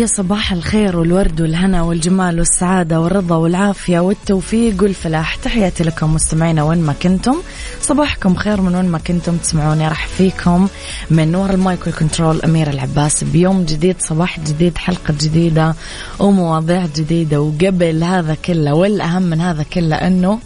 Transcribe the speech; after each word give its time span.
يا 0.00 0.06
صباح 0.06 0.52
الخير 0.52 0.96
والورد 0.96 1.40
والهنا 1.40 1.82
والجمال 1.82 2.38
والسعادة 2.38 3.00
والرضا 3.00 3.36
والعافية 3.36 4.00
والتوفيق 4.00 4.82
والفلاح. 4.82 5.34
تحياتي 5.34 5.84
لكم 5.84 6.14
مستمعينا 6.14 6.62
وين 6.62 6.78
ما 6.78 6.92
كنتم. 6.92 7.36
صباحكم 7.82 8.34
خير 8.34 8.60
من 8.60 8.74
وين 8.74 8.88
ما 8.88 8.98
كنتم 8.98 9.36
تسمعوني. 9.36 9.88
راح 9.88 10.06
فيكم 10.06 10.68
من 11.10 11.32
ورا 11.32 11.50
المايك 11.50 11.86
والكنترول 11.86 12.42
أميرة 12.42 12.70
العباس. 12.70 13.24
بيوم 13.24 13.64
جديد 13.64 13.96
صباح 13.98 14.40
جديد 14.40 14.78
حلقة 14.78 15.14
جديدة 15.20 15.74
ومواضيع 16.18 16.86
جديدة. 16.96 17.40
وقبل 17.40 18.04
هذا 18.04 18.34
كله 18.34 18.74
والأهم 18.74 19.22
من 19.22 19.40
هذا 19.40 19.62
كله 19.62 19.96
أنه 19.96 20.38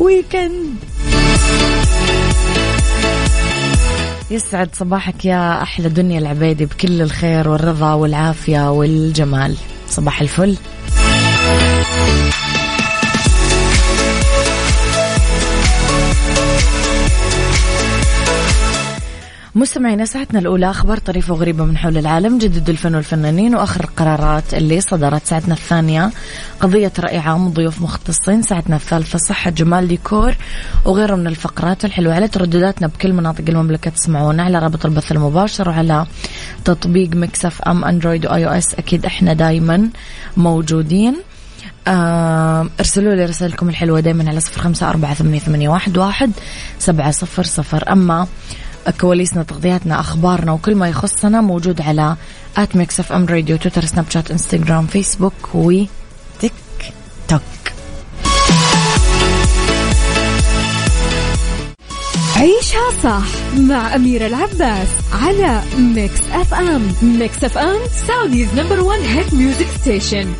weekend 0.00 0.76
يسعد 4.30 4.68
صباحك 4.74 5.24
يا 5.24 5.62
أحلى 5.62 5.88
دنيا 5.88 6.18
العبيدي 6.18 6.66
بكل 6.66 7.02
الخير 7.02 7.48
والرضا 7.48 7.92
والعافية 7.94 8.70
والجمال. 8.70 9.56
صباح 9.88 10.20
الفل. 10.20 10.56
مستمعينا 19.56 20.04
ساعتنا 20.04 20.38
الأولى 20.38 20.70
أخبار 20.70 20.98
طريفة 20.98 21.34
وغريبة 21.34 21.64
من 21.64 21.76
حول 21.78 21.98
العالم 21.98 22.38
جدد 22.38 22.70
الفن 22.70 22.94
والفنانين 22.94 23.54
وآخر 23.54 23.84
القرارات 23.84 24.54
اللي 24.54 24.80
صدرت. 24.80 25.26
ساعتنا 25.26 25.54
الثانية 25.54 26.10
قضية 26.60 26.92
رأي 26.98 27.18
عام 27.18 27.46
وضيوف 27.46 27.82
مختصين. 27.82 28.42
ساعتنا 28.42 28.76
الثالثة 28.76 29.18
صحة 29.18 29.50
جمال 29.50 29.88
ديكور 29.88 30.34
وغيره 30.84 31.16
من 31.16 31.26
الفقرات 31.26 31.84
الحلوة. 31.84 32.14
على 32.14 32.28
تردداتنا 32.28 32.86
بكل 32.86 33.12
مناطق 33.12 33.44
المملكة 33.48 33.90
تسمعونا 33.90 34.42
على 34.42 34.58
رابط 34.58 34.86
البث 34.86 35.12
المباشر 35.12 35.68
وعلى 35.68 36.06
تطبيق 36.64 37.10
Mix 37.14 37.62
FM 37.62 37.84
أندرويد 37.84 38.26
و 38.26 38.46
iOS 38.46 38.74
أكيد 38.74 39.06
إحنا 39.06 39.32
دايما 39.32 39.90
موجودين. 40.36 41.16
آه 41.88 42.68
ارسلوا 42.80 43.14
لي 43.14 43.24
رسائلكم 43.24 43.68
الحلوة 43.68 44.00
دايما 44.00 44.28
على 44.28 44.40
صفر 44.40 44.60
خمسة 44.60 44.90
أربعة 44.90 45.14
ثمانية 45.14 45.68
واحد 45.68 45.98
واحد 45.98 46.32
سبعة 46.78 47.10
صفر 47.10 47.42
صفر. 47.42 47.92
أما 47.92 48.26
كواليسنا 48.90 49.42
تغطياتنا 49.42 50.00
أخبارنا 50.00 50.52
وكل 50.52 50.74
ما 50.74 50.88
يخصنا 50.88 51.40
موجود 51.40 51.80
على 51.80 52.16
at 52.56 52.76
Mix 52.76 53.00
FM 53.00 53.26
Radio 53.26 53.56
تويتر 53.56 53.84
سناب 53.84 54.10
شات 54.10 54.30
إنستغرام 54.30 54.86
فيسبوك 54.86 55.54
وتيك 55.54 56.52
توك. 57.28 57.42
عيشها 62.36 62.90
صح 63.02 63.24
مع 63.58 63.94
أميرة 63.94 64.26
العباس 64.26 64.88
على 65.12 65.62
Mix 65.78 66.20
FM 66.32 66.92
Mix 67.02 67.44
FM 67.44 67.78
Saudi's 68.06 68.48
number 68.54 68.80
one 68.80 68.98
hit 68.98 69.34
music 69.34 69.66
station 69.80 70.32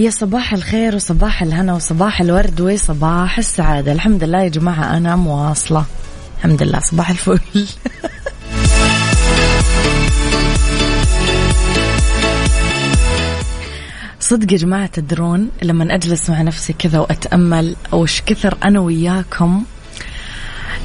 يا 0.00 0.10
صباح 0.10 0.52
الخير 0.52 0.94
وصباح 0.96 1.42
الهنا 1.42 1.74
وصباح 1.74 2.20
الورد 2.20 2.60
وصباح 2.60 3.38
السعادة. 3.38 3.92
الحمد 3.92 4.24
لله 4.24 4.42
يا 4.42 4.48
جماعة 4.48 4.96
أنا 4.96 5.16
مواصلة. 5.16 5.84
الحمد 6.38 6.62
لله 6.62 6.80
صباح 6.80 7.10
الفل. 7.10 7.40
صدق 14.20 14.52
يا 14.52 14.58
جماعة 14.58 14.86
تدرون 14.86 15.50
لما 15.62 15.94
أجلس 15.94 16.30
مع 16.30 16.42
نفسي 16.42 16.72
كذا 16.72 16.98
وأتأمل 16.98 17.76
وش 17.92 18.22
كثر 18.26 18.58
أنا 18.64 18.80
وياكم 18.80 19.64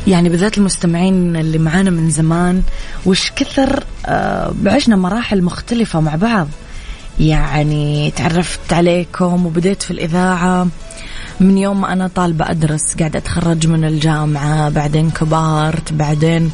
يعني 0.07 0.29
بالذات 0.29 0.57
المستمعين 0.57 1.35
اللي 1.35 1.57
معانا 1.57 1.89
من 1.89 2.09
زمان 2.09 2.63
وش 3.05 3.31
كثر 3.35 3.83
آه، 4.05 4.53
عشنا 4.65 4.95
مراحل 4.95 5.41
مختلفة 5.41 5.99
مع 5.99 6.15
بعض. 6.15 6.47
يعني 7.19 8.11
تعرفت 8.11 8.73
عليكم 8.73 9.45
وبديت 9.45 9.83
في 9.83 9.91
الإذاعة. 9.91 10.67
من 11.39 11.57
يوم 11.57 11.81
ما 11.81 11.93
أنا 11.93 12.07
طالبة 12.07 12.51
أدرس 12.51 12.95
قاعدة 12.95 13.19
أتخرج 13.19 13.67
من 13.67 13.85
الجامعة 13.85 14.69
بعدين 14.69 15.09
كبرت 15.09 15.93
بعدين 15.93 16.51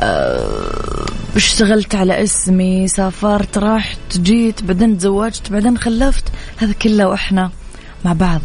أه 0.00 1.06
اشتغلت 1.36 1.94
على 1.94 2.22
اسمي 2.22 2.88
سافرت 2.88 3.58
رحت 3.58 4.18
جيت 4.18 4.62
بعدين 4.62 4.98
تزوجت 4.98 5.52
بعدين 5.52 5.78
خلفت. 5.78 6.24
هذا 6.56 6.72
كله 6.72 7.08
وإحنا 7.08 7.50
مع 8.04 8.12
بعض. 8.12 8.40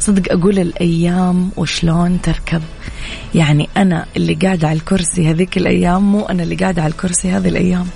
صدق 0.00 0.32
أقول 0.32 0.58
الأيام 0.58 1.50
وشلون 1.56 2.20
تركب. 2.22 2.62
يعني 3.34 3.68
أنا 3.76 4.06
اللي 4.16 4.34
قاعدة 4.34 4.68
على 4.68 4.76
الكرسي 4.76 5.30
هذيك 5.30 5.56
الأيام 5.56 6.12
مو 6.12 6.26
أنا 6.26 6.42
اللي 6.42 6.54
قاعدة 6.54 6.82
على 6.82 6.90
الكرسي 6.90 7.30
هذه 7.30 7.48
الأيام. 7.48 7.86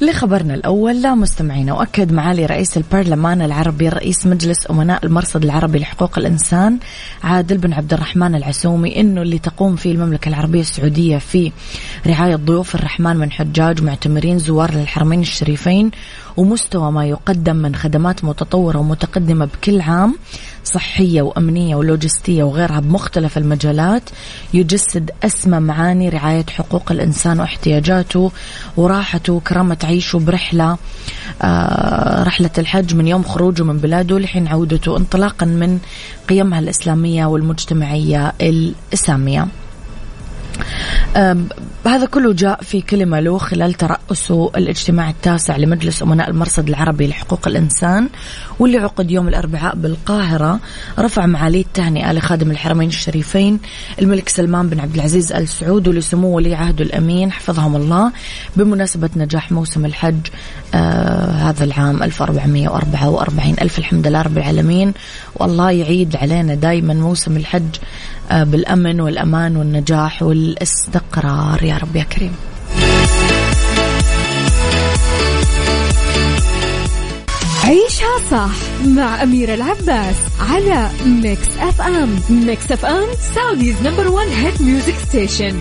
لخبرنا 0.00 0.54
الأول 0.54 1.02
لا 1.02 1.14
مستمعين 1.14 1.70
وأكد 1.70 2.12
معالي 2.12 2.46
رئيس 2.46 2.76
البرلمان 2.76 3.42
العربي 3.42 3.88
رئيس 3.88 4.26
مجلس 4.26 4.70
أمناء 4.70 5.06
المرصد 5.06 5.44
العربي 5.44 5.78
لحقوق 5.78 6.18
الإنسان 6.18 6.78
عادل 7.24 7.58
بن 7.58 7.72
عبد 7.72 7.92
الرحمن 7.92 8.34
العسومي 8.34 9.00
أنه 9.00 9.22
اللي 9.22 9.38
تقوم 9.38 9.76
فيه 9.76 9.92
المملكة 9.92 10.28
العربية 10.28 10.60
السعودية 10.60 11.18
في 11.18 11.52
رعاية 12.06 12.36
ضيوف 12.36 12.74
الرحمن 12.74 13.16
من 13.16 13.30
حجاج 13.32 13.82
معتمرين 13.82 14.38
زوار 14.38 14.74
للحرمين 14.74 15.20
الشريفين 15.20 15.90
ومستوى 16.36 16.92
ما 16.92 17.06
يقدم 17.06 17.56
من 17.56 17.74
خدمات 17.74 18.24
متطورة 18.24 18.78
ومتقدمة 18.78 19.44
بكل 19.44 19.80
عام. 19.80 20.14
صحية 20.66 21.22
وأمنية 21.22 21.76
ولوجستية 21.76 22.42
وغيرها 22.44 22.80
بمختلف 22.80 23.38
المجالات 23.38 24.02
يجسد 24.54 25.10
أسمى 25.24 25.60
معاني 25.60 26.08
رعاية 26.08 26.46
حقوق 26.50 26.92
الإنسان 26.92 27.40
واحتياجاته 27.40 28.32
وراحته 28.76 29.32
وكرامة 29.32 29.76
عيشه 29.84 30.18
برحلة 30.18 30.76
آه 31.42 32.22
رحلة 32.22 32.50
الحج 32.58 32.94
من 32.94 33.06
يوم 33.06 33.22
خروجه 33.22 33.62
من 33.62 33.78
بلاده 33.78 34.18
لحين 34.18 34.48
عودته 34.48 34.96
انطلاقا 34.96 35.46
من 35.46 35.78
قيمها 36.28 36.58
الإسلامية 36.58 37.26
والمجتمعية 37.26 38.32
السامية 38.92 39.46
هذا 41.86 42.06
كله 42.06 42.32
جاء 42.32 42.62
في 42.62 42.80
كلمة 42.80 43.20
له 43.20 43.38
خلال 43.38 43.74
ترأسه 43.74 44.50
الاجتماع 44.56 45.10
التاسع 45.10 45.56
لمجلس 45.56 46.02
أمناء 46.02 46.30
المرصد 46.30 46.68
العربي 46.68 47.06
لحقوق 47.06 47.48
الإنسان 47.48 48.08
واللي 48.58 48.78
عقد 48.78 49.10
يوم 49.10 49.28
الأربعاء 49.28 49.76
بالقاهرة 49.76 50.60
رفع 50.98 51.26
معالي 51.26 51.60
التهنئة 51.60 52.12
لخادم 52.12 52.50
الحرمين 52.50 52.88
الشريفين 52.88 53.60
الملك 54.02 54.28
سلمان 54.28 54.68
بن 54.68 54.80
عبد 54.80 54.94
العزيز 54.94 55.32
آل 55.32 55.48
سعود 55.48 55.88
ولسمو 55.88 56.36
ولي 56.36 56.54
عهده 56.54 56.84
الأمين 56.84 57.32
حفظهم 57.32 57.76
الله 57.76 58.12
بمناسبة 58.56 59.10
نجاح 59.16 59.52
موسم 59.52 59.84
الحج 59.84 60.20
آه 60.74 61.30
هذا 61.30 61.64
العام 61.64 62.02
1444 62.02 63.54
ألف 63.62 63.78
الحمد 63.78 64.06
لله 64.06 64.22
رب 64.22 64.38
العالمين. 64.38 64.92
والله 65.34 65.70
يعيد 65.70 66.16
علينا 66.16 66.54
دايما 66.54 66.94
موسم 66.94 67.36
الحج 67.36 67.76
آه 68.30 68.44
بالأمن 68.44 69.00
والأمان 69.00 69.56
والنجاح 69.56 70.22
والاستقرار 70.46 71.62
يا 71.62 71.76
رب 71.76 71.96
يا 71.96 72.02
كريم. 72.02 72.32
عيشها 77.64 78.18
صح 78.30 78.50
مع 78.86 79.22
أميرة 79.22 79.54
العباس 79.54 80.16
على 80.50 80.90
Mix 81.06 81.48
FM 81.58 82.20
Mix 82.30 82.72
FM 82.72 83.06
Saudi's 83.34 83.82
number 83.82 84.08
one 84.08 84.26
hit 84.28 84.60
music 84.62 84.94
station 85.08 85.60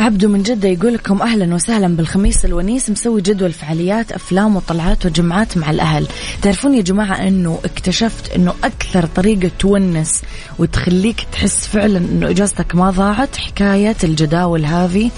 عبدو 0.00 0.28
من 0.28 0.42
جدة 0.42 0.68
يقول 0.68 0.94
لكم 0.94 1.22
أهلا 1.22 1.54
وسهلا 1.54 1.96
بالخميس 1.96 2.44
الونيس 2.44 2.90
مسوي 2.90 3.20
جدول 3.20 3.52
فعاليات 3.52 4.12
أفلام 4.12 4.56
وطلعات 4.56 5.06
وجمعات 5.06 5.56
مع 5.56 5.70
الأهل. 5.70 6.06
تعرفون 6.42 6.74
يا 6.74 6.82
جماعة 6.82 7.14
أنه 7.14 7.58
اكتشفت 7.64 8.32
أنه 8.32 8.54
أكثر 8.64 9.06
طريقة 9.06 9.50
تونس 9.58 10.22
وتخليك 10.58 11.26
تحس 11.32 11.66
فعلا 11.66 11.98
أنه 11.98 12.30
إجازتك 12.30 12.74
ما 12.74 12.90
ضاعت 12.90 13.36
حكاية 13.36 13.96
الجداول 14.04 14.64
هذه 14.64 15.10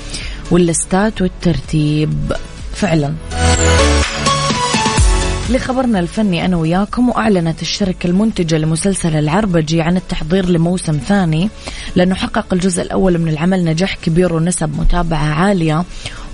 واللستات 0.51 1.23
والترتيب. 1.23 2.33
فعلا. 2.75 3.15
لخبرنا 5.51 5.99
الفني 5.99 6.45
أنا 6.45 6.57
وياكم 6.57 7.09
وأعلنت 7.09 7.63
الشركة 7.63 8.07
المنتجة 8.07 8.59
لمسلسل 8.59 9.17
العربجي 9.17 9.83
عن 9.83 9.97
التحضير 9.97 10.49
لموسم 10.49 10.99
ثاني. 10.99 11.49
لأنه 11.97 12.15
حقق 12.15 12.47
الجزء 12.53 12.83
الأول 12.83 13.19
من 13.19 13.29
العمل 13.29 13.65
نجاح 13.65 13.97
كبير 13.97 14.33
ونسب 14.33 14.79
متابعة 14.81 15.35
عالية 15.35 15.85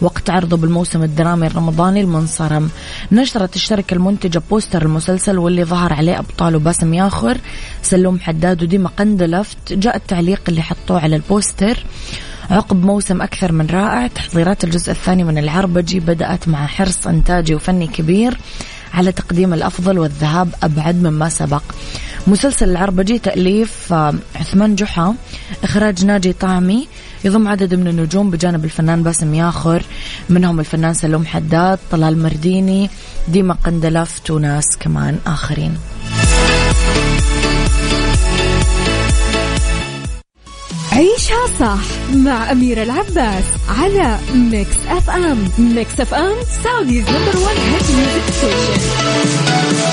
وقت 0.00 0.30
عرضه 0.30 0.56
بالموسم 0.56 1.02
الدرامي 1.02 1.46
الرمضاني 1.46 2.00
المنصرم. 2.00 2.70
نشرت 3.12 3.56
الشركة 3.56 3.94
المنتجة 3.94 4.42
بوستر 4.50 4.82
المسلسل 4.82 5.38
واللي 5.38 5.64
ظهر 5.64 5.92
عليه 5.92 6.18
أبطاله 6.18 6.58
باسم 6.58 6.94
ياخر 6.94 7.38
سلوم 7.82 8.20
حداد 8.20 8.62
وديما 8.62 8.90
قندلفت. 8.98 9.72
جاء 9.72 9.96
التعليق 9.96 10.40
اللي 10.48 10.62
حطوه 10.62 11.00
على 11.00 11.16
البوستر. 11.16 11.84
عقب 12.50 12.84
موسم 12.84 13.22
أكثر 13.22 13.52
من 13.52 13.66
رائع 13.66 14.06
تحضيرات 14.06 14.64
الجزء 14.64 14.90
الثاني 14.90 15.24
من 15.24 15.38
العربجي 15.38 16.00
بدأت 16.00 16.48
مع 16.48 16.66
حرص 16.66 17.06
إنتاجي 17.06 17.54
وفني 17.54 17.86
كبير. 17.86 18.38
على 18.94 19.12
تقديم 19.12 19.54
الأفضل 19.54 19.98
والذهاب 19.98 20.54
أبعد 20.62 20.94
مما 20.94 21.28
سبق. 21.28 21.62
مسلسل 22.26 22.70
العربجي 22.70 23.18
تأليف 23.18 23.92
آه، 23.92 24.14
عثمان 24.36 24.74
جحا 24.74 25.14
إخراج 25.64 26.04
ناجي 26.04 26.32
طعمي 26.32 26.88
يضم 27.24 27.48
عدد 27.48 27.74
من 27.74 27.88
النجوم 27.88 28.30
بجانب 28.30 28.64
الفنان 28.64 29.02
باسم 29.02 29.34
ياخر 29.34 29.82
منهم 30.28 30.60
الفنان 30.60 30.94
سلوم 30.94 31.26
حداد 31.26 31.78
طلال 31.90 32.22
مرديني 32.22 32.90
ديما 33.28 33.54
قندلفت 33.54 34.30
وناس 34.30 34.76
كمان 34.80 35.18
آخرين. 35.26 35.78
عيشها 40.98 41.46
صح 41.60 41.80
مع 42.14 42.52
أميرة 42.52 42.82
العباس 42.82 43.44
على 43.68 44.18
Mix 44.34 44.76
FM 44.88 45.48
Mix 45.58 46.00
FM 46.00 46.32
Saudi's 46.64 47.04
number 47.08 47.36
one 47.36 47.56
hit 47.56 47.90
music 47.90 48.30
station 48.30 49.88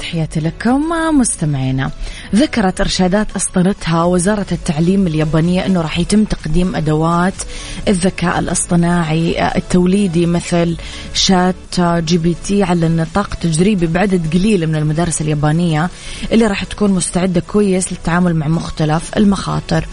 تحياتي 0.00 0.40
لكم 0.40 0.88
مستمعينا. 1.18 1.90
ذكرت 2.34 2.80
إرشادات 2.80 3.26
أصدرتها 3.36 4.04
وزارة 4.04 4.46
التعليم 4.52 5.06
اليابانية 5.06 5.66
أنه 5.66 5.80
راح 5.80 5.98
يتم 5.98 6.24
تقديم 6.24 6.76
أدوات 6.76 7.34
الذكاء 7.88 8.38
الاصطناعي 8.38 9.48
التوليدي 9.56 10.26
مثل 10.26 10.76
ChatGPT 11.14 12.62
على 12.62 12.86
نطاق 12.86 13.34
تجريبي 13.34 13.86
بعدد 13.86 14.34
قليل 14.34 14.66
من 14.66 14.76
المدارس 14.76 15.20
اليابانية 15.20 15.90
اللي 16.32 16.46
راح 16.46 16.64
تكون 16.64 16.90
مستعدة 16.90 17.40
كويس 17.40 17.92
للتعامل 17.92 18.36
مع 18.36 18.48
مختلف 18.48 19.16
المخاطر. 19.16 19.86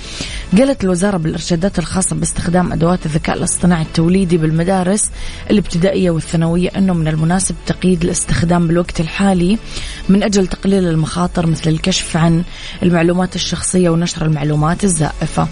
قالت 0.57 0.83
الوزارة 0.83 1.17
بالإرشادات 1.17 1.79
الخاصة 1.79 2.15
باستخدام 2.15 2.73
أدوات 2.73 3.05
الذكاء 3.05 3.37
الاصطناعي 3.37 3.81
التوليدي 3.81 4.37
بالمدارس 4.37 5.09
الابتدائية 5.51 6.11
والثانوية 6.11 6.69
أنه 6.77 6.93
من 6.93 7.07
المناسب 7.07 7.55
تقييد 7.65 8.03
الاستخدام 8.03 8.67
بالوقت 8.67 8.99
الحالي 8.99 9.57
من 10.09 10.23
أجل 10.23 10.47
تقليل 10.47 10.87
المخاطر 10.87 11.45
مثل 11.45 11.69
الكشف 11.69 12.17
عن 12.17 12.28
المعلومات 12.83 13.35
الشخصية 13.35 13.89
ونشر 13.89 14.25
المعلومات 14.25 14.83
الزائفة. 14.83 15.47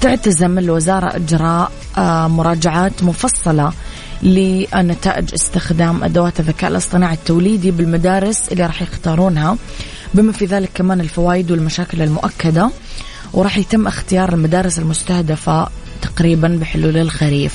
تعتزم 0.00 0.58
الوزارة 0.58 1.16
إجراء 1.16 1.72
آه، 1.98 2.28
مراجعات 2.28 3.02
مفصلة 3.02 3.72
لنتائج 4.22 5.34
استخدام 5.34 6.04
أدوات 6.04 6.40
الذكاء 6.40 6.70
الاصطناعي 6.70 7.14
التوليدي 7.14 7.70
بالمدارس 7.70 8.48
اللي 8.52 8.66
راح 8.66 8.82
يختارونها. 8.82 9.56
بما 10.14 10.32
في 10.32 10.44
ذلك 10.44 10.70
كمان 10.74 11.00
الفوائد 11.00 11.50
والمشاكل 11.50 12.02
المؤكدة 12.02 12.70
وراح 13.32 13.58
يتم 13.58 13.86
اختيار 13.86 14.32
المدارس 14.32 14.78
المستهدفة 14.78 15.68
تقريبا 16.02 16.48
بحلول 16.48 16.96
الخريف. 16.96 17.54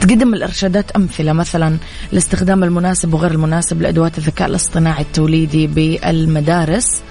تقدم 0.00 0.34
الإرشادات 0.34 0.90
أمثلة 0.90 1.32
مثلا 1.32 1.76
الاستخدام 2.12 2.64
المناسب 2.64 3.14
وغير 3.14 3.30
المناسب 3.30 3.82
لأدوات 3.82 4.18
الذكاء 4.18 4.48
الاصطناعي 4.48 5.02
التوليدي 5.02 5.66
بالمدارس. 5.66 7.02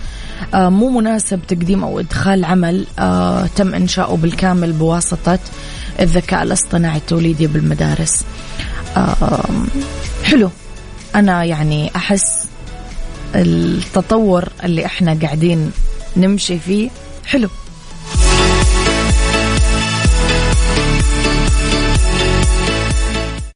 مو 0.53 0.89
مناسب 0.89 1.39
تقديم 1.47 1.83
أو 1.83 1.99
إدخال 1.99 2.45
عمل 2.45 2.87
آه 2.99 3.45
تم 3.55 3.73
إنشاؤه 3.73 4.17
بالكامل 4.17 4.71
بواسطة 4.73 5.39
الذكاء 5.99 6.43
الاصطناعي 6.43 6.97
التوليدي 6.97 7.47
بالمدارس. 7.47 8.23
آه 8.97 9.49
حلو. 10.23 10.49
أنا 11.15 11.43
يعني 11.43 11.91
أحس 11.95 12.47
التطور 13.35 14.49
اللي 14.63 14.85
إحنا 14.85 15.17
قاعدين 15.21 15.71
نمشي 16.17 16.59
فيه 16.59 16.89
حلو. 17.25 17.49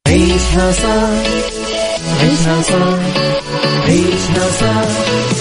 عيشها 0.08 0.72
صح 0.72 1.10
عيشها 2.22 2.62
صح 2.62 3.00
عيشها 3.88 4.52
صح. 4.62 5.41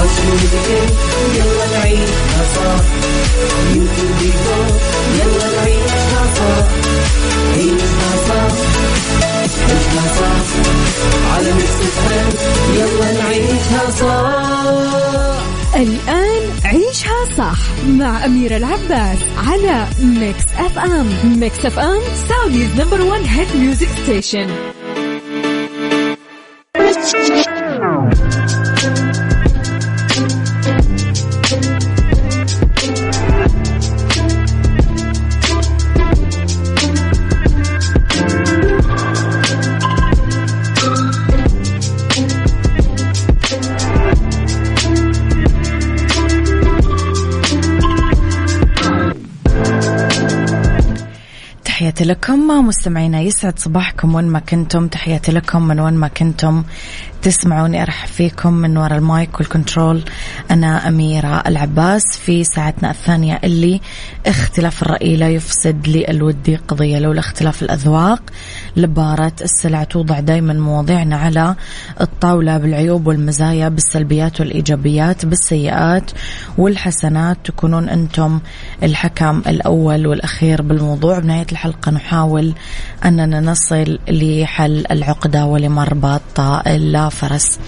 واشوفك 0.00 0.68
يلا 1.34 1.78
نعيشها 1.78 2.42
صح 2.56 2.84
يوتيوب 3.74 4.20
يلا 5.18 5.56
نعيشها 5.56 6.24
صح 6.36 6.66
عيشها 7.54 8.10
صح 8.28 8.52
عيشها 9.68 10.04
صح 10.20 10.46
على 11.34 11.52
ميكس 11.52 11.80
الآن 15.76 16.42
عيشها 16.64 17.24
صح 17.38 17.58
مع 17.88 18.24
أميرة 18.24 18.56
العباس 18.56 19.18
على 19.48 19.86
Mix 20.02 20.44
FM 20.58 21.38
Mix 21.40 21.66
FM 21.66 22.00
Saudi's 22.28 22.80
number 22.80 23.00
one 23.02 23.24
hit 23.24 23.56
music 23.56 23.88
station 24.02 24.46
تحياتي 52.00 52.12
لكم. 52.12 52.66
مستمعينا 52.66 53.20
يسعد 53.20 53.58
صباحكم 53.58 54.14
وين 54.14 54.24
ما 54.24 54.38
كنتم. 54.38 54.88
تحياتي 54.88 55.32
لكم 55.32 55.62
من 55.62 55.80
وين 55.80 55.94
ما 55.94 56.08
كنتم. 56.08 56.64
تسمعوني 57.22 57.82
أرحب 57.82 58.08
فيكم 58.08 58.52
من 58.52 58.76
وراء 58.76 58.98
ال 58.98 59.09
mic 59.09 59.40
وال 59.40 59.52
control. 59.52 60.02
أنا 60.50 60.88
أميرة 60.88 61.42
العباس 61.46 62.02
في 62.24 62.44
ساعتنا 62.44 62.90
الثانية 62.90 63.40
اللي 63.44 63.80
اختلاف 64.26 64.82
الرأي 64.82 65.16
لا 65.16 65.28
يفسد 65.28 65.88
للود 65.88 66.56
قضية 66.56 66.98
لولا 66.98 67.20
اختلاف 67.20 67.62
الأذواق. 67.62 68.22
لبارت 68.76 69.32
السلع 69.42 69.84
توضع 69.84 70.20
دائما 70.20 70.52
مواضيعنا 70.52 71.16
على 71.16 71.54
الطاولة 72.00 72.58
بالعيوب 72.58 73.06
والمزايا 73.06 73.68
بالسلبيات 73.68 74.40
والإيجابيات 74.40 75.26
بالسيئات 75.26 76.10
والحسنات. 76.58 77.36
تكونون 77.44 77.88
أنتم 77.88 78.40
الحكم 78.82 79.42
الأول 79.46 80.06
والأخير 80.06 80.62
بالموضوع. 80.62 81.18
بنهاية 81.18 81.46
الحلقة 81.52 81.90
نحاول 81.90 82.52
أننا 83.04 83.40
نصل 83.40 83.98
لحل 84.08 84.84
العقدة 84.90 85.46
ولمربط 85.46 86.40
لا 86.66 87.08
فرس. 87.08 87.58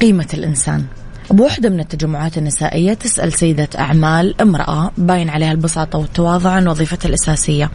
قيمة 0.00 0.28
الإنسان. 0.34 0.84
بوحدة 1.30 1.68
من 1.68 1.80
التجمعات 1.80 2.38
النسائية 2.38 2.94
تسأل 2.94 3.32
سيدة 3.32 3.68
أعمال 3.78 4.40
امرأة 4.40 4.90
باين 4.98 5.28
عليها 5.28 5.52
البساطة 5.52 5.98
والتواضع 5.98 6.50
عن 6.50 6.68
وظيفتها 6.68 7.08
الأساسية. 7.08 7.70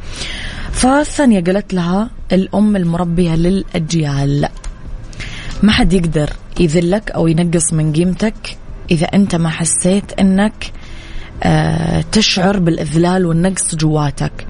فالثانية 0.72 1.44
قالت 1.44 1.74
لها 1.74 2.10
الأم 2.32 2.76
المربية 2.76 3.36
للأجيال. 3.36 4.50
ما 5.64 5.72
حد 5.72 5.94
يقدر 5.94 6.30
يذلك 6.60 7.12
أو 7.12 7.28
ينقص 7.28 7.74
من 7.74 7.94
قيمتك 7.94 8.58
إذا 8.92 9.06
أنت 9.06 9.36
ما 9.36 9.50
حسيت 9.50 10.14
أنك 10.20 10.72
تشعر 12.12 12.60
بالإذلال 12.60 13.26
والنقص 13.26 13.76
جواتك. 13.76 14.48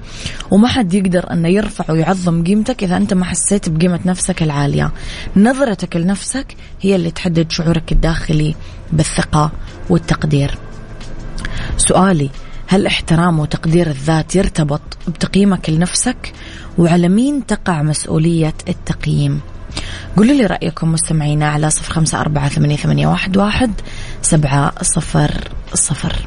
وما 0.50 0.68
حد 0.68 0.94
يقدر 0.94 1.32
أنه 1.32 1.48
يرفع 1.48 1.92
ويعظم 1.92 2.44
قيمتك 2.44 2.82
إذا 2.82 2.96
أنت 2.96 3.14
ما 3.14 3.24
حسيت 3.24 3.68
بقيمة 3.68 4.00
نفسك 4.06 4.42
العالية. 4.42 4.92
نظرتك 5.36 5.96
لنفسك 5.96 6.56
هي 6.80 6.96
اللي 6.96 7.10
تحدد 7.10 7.50
شعورك 7.50 7.92
الداخلي 7.92 8.54
بالثقة 8.92 9.52
والتقدير. 9.90 10.58
سؤالي 11.76 12.30
هل 12.66 12.86
احترام 12.86 13.38
وتقدير 13.38 13.86
الذات 13.86 14.36
يرتبط 14.36 14.80
بتقييمك 15.08 15.70
لنفسك؟ 15.70 16.32
وعلى 16.78 17.08
مين 17.08 17.46
تقع 17.46 17.82
مسؤولية 17.82 18.54
التقييم؟ 18.68 19.40
قولوا 20.16 20.34
لي 20.34 20.46
رأيكم 20.46 20.92
مستمعينا 20.92 21.48
على 21.48 21.70
صفر 21.70 21.92
خمسة 21.92 22.20
أربعة 22.20 22.48
ثمانية 22.48 23.06
واحد 23.36 23.70
سبعة 24.22 24.72
صفر 24.82 25.48
صفر. 25.74 26.26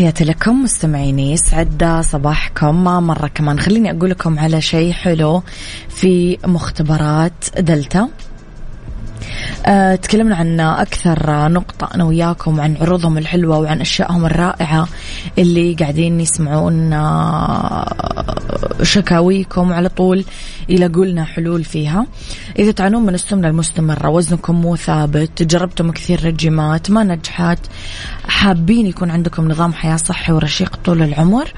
تحياتي 0.00 0.24
لكم 0.24 0.62
مستمعيني 0.62 1.32
يسعد 1.32 2.00
صباحكم. 2.04 2.84
مرة 2.84 3.26
كمان 3.26 3.60
خليني 3.60 3.90
أقول 3.90 4.10
لكم 4.10 4.38
على 4.38 4.60
شيء 4.60 4.92
حلو 4.92 5.42
في 5.88 6.38
مختبرات 6.46 7.44
دلتا. 7.58 8.08
أه 9.66 9.94
تكلمنا 9.94 10.36
عن 10.36 10.60
أكثر 10.60 11.48
نقطة 11.48 11.88
أنا 11.94 12.04
وياكم 12.04 12.60
عن 12.60 12.76
عروضهم 12.80 13.18
الحلوة 13.18 13.58
وعن 13.58 13.80
أشيائهم 13.80 14.26
الرائعة 14.26 14.88
اللي 15.38 15.74
قاعدين 15.74 16.20
يسمعون 16.20 16.90
شكاويكم 18.82 19.72
على 19.72 19.88
طول 19.88 20.24
يلاقوا 20.68 21.04
لنا 21.04 21.24
حلول 21.24 21.64
فيها. 21.64 22.06
إذا 22.58 22.70
تعانون 22.70 23.02
من 23.02 23.14
السمنة 23.14 23.48
المستمرة 23.48 24.08
وزنكم 24.08 24.54
مو 24.54 24.76
ثابت 24.76 25.42
جربتم 25.42 25.90
كثير 25.90 26.24
رجيمات 26.24 26.90
ما 26.90 27.04
نجحت 27.04 27.58
حابين 28.28 28.86
يكون 28.86 29.10
عندكم 29.10 29.48
نظام 29.50 29.72
حياة 29.72 29.96
صحي 29.96 30.32
ورشيق 30.32 30.76
طول 30.84 31.02
العمر. 31.02 31.44
آه 31.44 31.50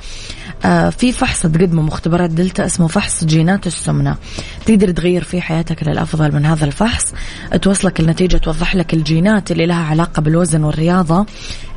في 0.91 1.13
فحص 1.13 1.43
تقدمه 1.43 1.83
مختبرات 1.83 2.31
دلتا 2.31 2.67
اسمه 2.67 2.87
فحص 2.87 3.25
جينات 3.25 3.67
السمنة. 3.67 4.17
تقدر 4.67 4.91
تغير 4.91 5.25
فيه 5.25 5.41
حياتك 5.41 5.89
للأفضل 5.89 6.35
من 6.35 6.47
هذا 6.47 6.65
الفحص. 6.65 7.15
توصلك 7.63 8.01
النتيجة 8.01 8.37
توضح 8.37 8.77
لك 8.77 8.95
الجينات 8.95 9.51
اللي 9.51 9.67
لها 9.67 9.85
علاقة 9.85 10.23
بالوزن 10.23 10.65
والرياضة 10.65 11.27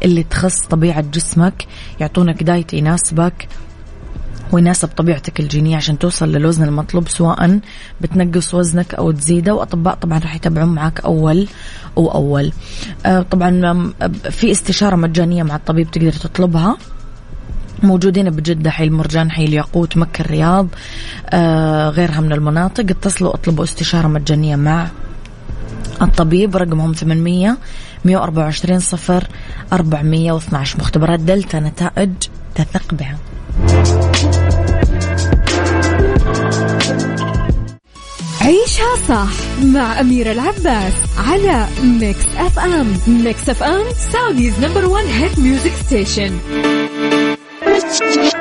اللي 0.05 0.23
تخص 0.23 0.59
طبيعة 0.59 1.01
جسمك 1.01 1.65
يعطونك 1.99 2.43
دايت 2.43 2.73
يناسبك 2.73 3.47
ويناسب 4.51 4.87
طبيعتك 4.87 5.39
الجينية 5.39 5.75
عشان 5.75 5.99
توصل 5.99 6.31
للوزن 6.31 6.63
المطلوب 6.63 7.09
سواء 7.09 7.59
بتنقص 8.01 8.53
وزنك 8.53 8.93
أو 8.93 9.11
تزيده. 9.11 9.53
وأطباء 9.53 9.95
طبعا 9.95 10.19
راح 10.19 10.35
يتابعون 10.35 10.69
معك 10.69 10.99
أول 10.99 11.47
وأول. 11.95 12.51
آه 13.05 13.21
طبعا 13.21 13.93
في 14.29 14.51
استشارة 14.51 14.95
مجانية 14.95 15.43
مع 15.43 15.55
الطبيب 15.55 15.91
تقدر 15.91 16.11
تطلبها. 16.11 16.77
موجودين 17.83 18.29
بجدة 18.29 18.69
حي 18.71 18.83
المرجان 18.83 19.31
حي 19.31 19.45
الياقوت 19.45 19.97
مكة 19.97 20.21
الرياض 20.21 20.67
آه 21.29 21.89
غيرها 21.89 22.19
من 22.21 22.33
المناطق. 22.33 22.85
اتصلوا 22.89 23.33
اطلبوا 23.33 23.63
استشارة 23.63 24.07
مجانية 24.07 24.55
مع 24.55 24.87
الطبيب 26.01 26.57
رقمهم 26.57 26.93
800 26.93 27.57
124 28.05 28.79
صفر 28.79 29.27
412 29.73 30.79
مختبرات 30.79 31.19
دلتا 31.19 31.59
نتائج 31.59 32.11
تثق 32.55 32.93
بها. 32.93 33.17
عيشها 38.41 38.95
صح 39.07 39.63
مع 39.63 39.99
أميرة 39.99 40.31
العباس 40.31 40.93
على 41.17 41.67
Mix 41.83 42.25
FM 42.37 42.93
Mix 43.07 43.49
FM 43.49 43.83
Saudi's 44.13 44.59
number 44.59 44.85
one 44.85 45.03
hit 45.03 45.39
music 45.39 45.71
station 45.85 46.37
Thank 47.97 48.33
you. 48.33 48.34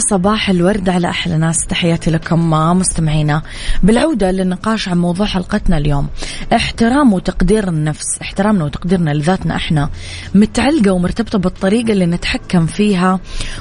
صباح 0.00 0.50
الورد 0.50 0.88
على 0.88 1.10
أحلى 1.10 1.38
ناس. 1.38 1.66
تحياتي 1.66 2.10
لكم 2.10 2.50
مستمعينا 2.50 3.42
بالعودة 3.82 4.30
للنقاش 4.30 4.88
عن 4.88 4.98
موضوع 4.98 5.26
حلقتنا 5.26 5.76
اليوم. 5.78 6.08
احترام 6.52 7.12
وتقدير 7.12 7.68
النفس. 7.68 8.06
احترامنا 8.22 8.64
وتقديرنا 8.64 9.10
لذاتنا 9.10 9.56
إحنا 9.56 9.90
متعلقة 10.34 10.92
ومرتبطة 10.92 11.38
بالطريقة 11.38 11.92
اللي 11.92 12.06
نتحكم 12.06 12.66
فيها 12.66 13.20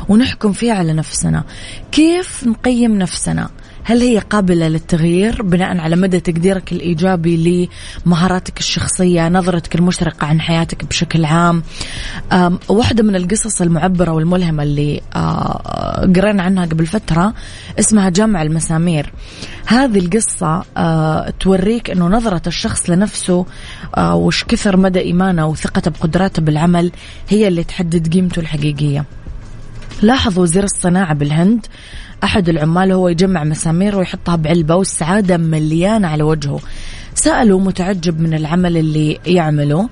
ونحكم 0.10 0.52
فيها 0.54 0.74
على 0.74 0.94
نفسنا. 0.94 1.44
كيف 1.92 2.44
نقيم 2.48 2.98
نفسنا؟ 2.98 3.50
هل 3.90 4.02
هي 4.02 4.20
قابلة 4.20 4.68
للتغيير؟ 4.68 5.42
بناء 5.42 5.78
على 5.78 5.96
مدى 5.96 6.20
تقديرك 6.20 6.72
الإيجابي 6.72 7.70
لمهاراتك 8.06 8.60
الشخصية 8.60 9.30
نظرتك 9.30 9.76
المشرقة 9.76 10.28
عن 10.28 10.42
حياتك 10.42 10.86
بشكل 10.86 11.26
عام. 11.26 11.64
واحدة 12.70 13.04
من 13.04 13.16
القصص 13.16 13.62
المعبرة 13.62 14.12
والملهمة 14.12 14.64
اللي 14.64 15.02
قرينا 16.16 16.44
عنها 16.44 16.66
قبل 16.66 16.86
فترة 16.86 17.34
اسمها 17.80 18.10
جامع 18.10 18.42
المسامير. 18.42 19.14
هذه 19.66 20.00
القصة 20.00 20.64
توريك 21.40 21.90
أنه 21.90 22.08
نظرة 22.08 22.42
الشخص 22.48 22.90
لنفسه 22.90 23.46
وش 23.98 24.44
كثر 24.44 24.78
مدى 24.78 25.00
إيمانه 25.00 25.48
وثقته 25.48 25.92
بقدراته 25.92 26.42
بالعمل 26.42 26.92
هي 27.30 27.48
اللي 27.48 27.64
تحدد 27.64 28.14
قيمته 28.14 28.40
الحقيقية. 28.40 29.06
لاحظ 30.02 30.40
وزير 30.40 30.64
الصناعة 30.64 31.14
بالهند. 31.14 31.66
أحد 32.24 32.50
العمال 32.50 32.92
هو 32.92 33.08
يجمع 33.08 33.44
مسامير 33.44 33.98
ويحطها 33.98 34.36
بعلبة 34.36 34.76
والسعادة 34.76 35.38
مليانة 35.38 36.08
على 36.08 36.24
وجهه. 36.24 36.60
سأله 37.14 37.60
متعجب 37.60 38.20
من 38.20 38.34
العمل 38.34 38.78
اللي 38.78 39.20
يعمله. 39.26 39.90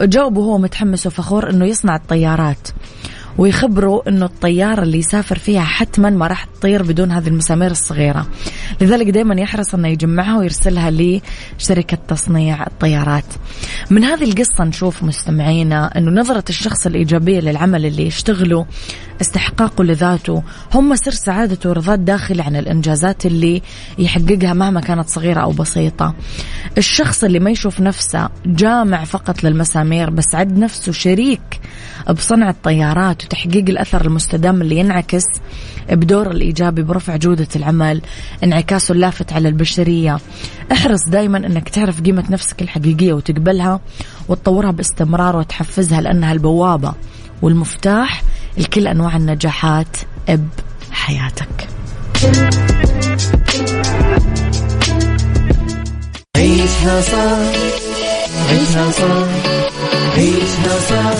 جاوب 0.00 0.36
وهو 0.36 0.58
متحمس 0.58 1.06
وفخور 1.06 1.50
أنه 1.50 1.64
يصنع 1.64 1.96
الطيارات 1.96 2.68
ويخبروا 3.38 4.08
إنه 4.08 4.24
الطيارة 4.24 4.82
اللي 4.82 4.98
يسافر 4.98 5.38
فيها 5.38 5.62
حتما 5.62 6.10
ما 6.10 6.26
راح 6.26 6.44
تطير 6.44 6.82
بدون 6.82 7.10
هذه 7.10 7.28
المسامير 7.28 7.70
الصغيرة. 7.70 8.26
لذلك 8.80 9.10
دائما 9.10 9.40
يحرص 9.40 9.74
إنه 9.74 9.88
يجمعها 9.88 10.38
ويرسلها 10.38 10.90
لشركة 10.90 11.98
تصنيع 12.08 12.66
الطيارات. 12.66 13.24
من 13.90 14.04
هذه 14.04 14.24
القصة 14.24 14.64
نشوف 14.64 15.02
مستمعينا 15.02 15.98
إنه 15.98 16.20
نظرة 16.20 16.44
الشخص 16.48 16.86
الإيجابية 16.86 17.40
للعمل 17.40 17.86
اللي 17.86 18.06
يشتغله 18.06 18.66
استحقاقه 19.20 19.84
لذاته. 19.84 20.42
هم 20.74 20.96
سر 20.96 21.10
سعادته 21.10 21.70
ورضاه 21.70 21.94
الداخلي 21.94 22.42
عن 22.42 22.56
الإنجازات 22.56 23.26
اللي 23.26 23.62
يحققها 23.98 24.52
مهما 24.52 24.80
كانت 24.80 25.08
صغيرة 25.08 25.40
أو 25.40 25.50
بسيطة. 25.50 26.14
الشخص 26.78 27.24
اللي 27.24 27.38
ما 27.38 27.50
يشوف 27.50 27.80
نفسه 27.80 28.28
جامع 28.46 29.04
فقط 29.04 29.44
للمسامير 29.44 30.10
بس 30.10 30.34
عد 30.34 30.58
نفسه 30.58 30.92
شريك 30.92 31.60
بصنع 32.10 32.50
الطيارات 32.50 33.24
وتحقيق 33.24 33.64
الأثر 33.68 34.04
المستدام 34.04 34.62
اللي 34.62 34.78
ينعكس 34.78 35.24
بدور 35.90 36.30
الإيجابي 36.30 36.82
برفع 36.82 37.16
جودة 37.16 37.48
العمل 37.56 38.02
انعكاسه 38.44 38.92
اللافت 38.92 39.32
على 39.32 39.48
البشرية. 39.48 40.18
احرص 40.72 41.00
دايما 41.08 41.38
أنك 41.38 41.68
تعرف 41.68 42.02
قيمة 42.02 42.24
نفسك 42.30 42.62
الحقيقية 42.62 43.12
وتقبلها 43.12 43.80
وتطورها 44.28 44.70
باستمرار 44.70 45.36
وتحفزها 45.36 46.00
لأنها 46.00 46.32
البوابة 46.32 46.94
والمفتاح 47.42 48.22
لكل 48.58 48.86
أنواع 48.88 49.16
النجاحات 49.16 49.96
بحياتك 50.90 51.68
عيشها 56.36 57.00
صح 57.00 57.38
عيشها 58.50 58.90
صح 58.90 59.28
عيشها 60.16 60.78
صح 60.90 61.18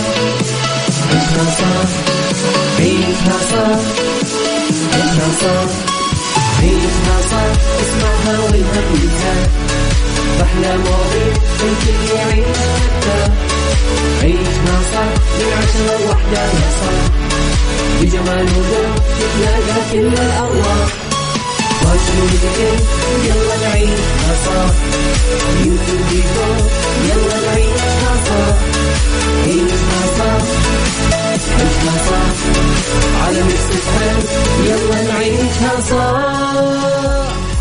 عيشها 1.11 1.45
صح 1.59 1.89
عيشها 2.79 3.39
صح 3.51 3.79
عيشها 4.95 5.29
صح 5.41 5.71
عيشها 6.61 7.21
صح. 7.31 7.53
اسمعها 7.81 8.39
والهم 8.39 8.95
ينزاح 9.03 9.49
أحلى 10.43 10.77
مواضيع 10.79 11.33
الكل 11.63 12.17
يعيش 12.17 12.47
مرتاح 12.47 13.31
عيشها 14.23 14.77
صح 14.93 15.11
من 15.39 15.53
عشرة 15.59 16.07
لوحدة 16.07 16.49
صاح 16.81 17.05
بجمال 18.01 18.47
وذوق 18.57 18.95
تتلاقى 19.19 19.81
كل 19.93 20.07
الأرواح 20.23 20.89
واشرب 21.83 22.31
يلا 23.25 23.57
نعيشها 23.69 24.35
صح 24.47 24.75
يوتيوب 25.59 26.09
ديكور 26.11 26.57
يلا 27.09 27.37
نعيشها 27.47 28.13
صح 28.29 28.57
عيشها 29.47 30.01
صح 30.19 30.43
عيشها 31.13 31.95
صح 32.11 32.29
على 33.27 33.43
ميكس 33.43 33.69
يلا 34.67 35.03
نعيشها 35.03 35.81
صح 35.91 37.48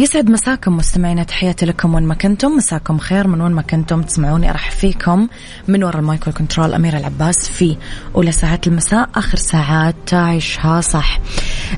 يسعد 0.00 0.30
مساكم 0.30 0.76
مستمعينا 0.76 1.22
تحياتي 1.22 1.66
لكم 1.66 1.94
وين 1.94 2.04
ما 2.04 2.14
كنتم. 2.14 2.56
مساكم 2.56 2.98
خير 2.98 3.26
من 3.26 3.40
وين 3.40 3.52
ما 3.52 3.62
كنتم. 3.62 4.02
تسمعوني 4.02 4.50
أرحب 4.50 4.72
فيكم 4.72 5.28
من 5.68 5.84
وراء 5.84 5.98
ال 5.98 6.04
mic 6.04 6.21
وال 6.21 6.32
control 6.32 6.74
أميرة 6.74 6.98
العباس 6.98 7.48
في 7.48 7.76
أولى 8.14 8.32
ساعات 8.32 8.66
المساء 8.66 9.10
آخر 9.14 9.38
ساعات 9.38 9.94
عيشها 10.06 10.80
صح. 10.80 11.20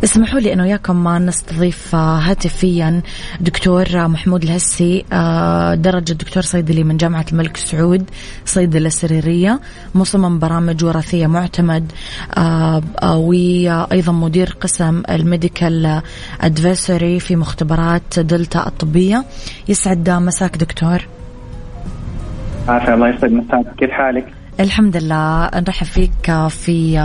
اسمحوا 0.05 0.41
لي 0.41 0.53
انه 0.53 0.63
وياكم 0.63 1.05
ما 1.05 1.19
نستضيف 1.19 1.95
هاتفيا 1.95 3.03
دكتور 3.41 4.09
محمود 4.09 4.43
الهسي 4.43 5.05
آه، 5.13 5.75
درجة 5.75 6.13
دكتور 6.13 6.43
صيدلي 6.43 6.85
من 6.85 6.97
جامعة 6.97 7.27
الملك 7.33 7.57
سعود 7.57 8.11
صيدلة 8.45 8.89
سريرية 8.89 9.61
مصمم 9.95 10.39
برامج 10.39 10.85
وراثية 10.85 11.27
معتمد 11.27 11.93
آه، 12.37 12.83
آه، 13.03 13.17
وأيضا 13.17 14.13
مدير 14.13 14.57
قسم 14.61 15.03
ال 15.11 15.22
medical 15.22 16.03
advisory 16.41 17.21
في 17.21 17.37
مختبرات 17.37 18.12
دلتا 18.19 18.67
الطبية. 18.67 19.25
يسعد 19.69 20.11
مساك 20.11 20.57
دكتور. 20.57 20.99
عافية 22.69 22.95
الله 22.95 23.09
يسعد 23.09 23.33
مساك. 23.33 23.75
كيف 23.79 23.91
حالك؟ 23.91 24.27
الحمد 24.61 24.97
لله. 24.97 25.51
نرحب 25.55 25.87
فيك 25.87 26.49
في 26.49 26.99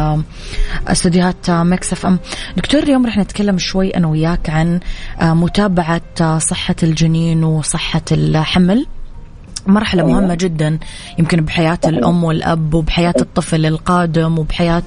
استديوهات 0.87 1.49
Mix 1.49 1.93
FM. 1.93 2.19
دكتور 2.57 2.83
اليوم 2.83 3.05
رح 3.05 3.17
نتكلم 3.17 3.57
شوي 3.57 3.89
أنا 3.89 4.07
وياك 4.07 4.49
عن 4.49 4.79
متابعة 5.21 6.37
صحة 6.37 6.75
الجنين 6.83 7.43
وصحة 7.43 8.01
الحمل. 8.11 8.85
مرحلة 9.67 10.03
أيوة. 10.03 10.13
مهمة 10.19 10.35
جدا 10.35 10.79
يمكن 11.19 11.41
بحياة 11.45 11.79
الأم 11.85 12.23
والأب 12.23 12.73
وبحياة 12.73 13.13
الطفل 13.21 13.65
القادم 13.65 14.39
وبحياة 14.39 14.83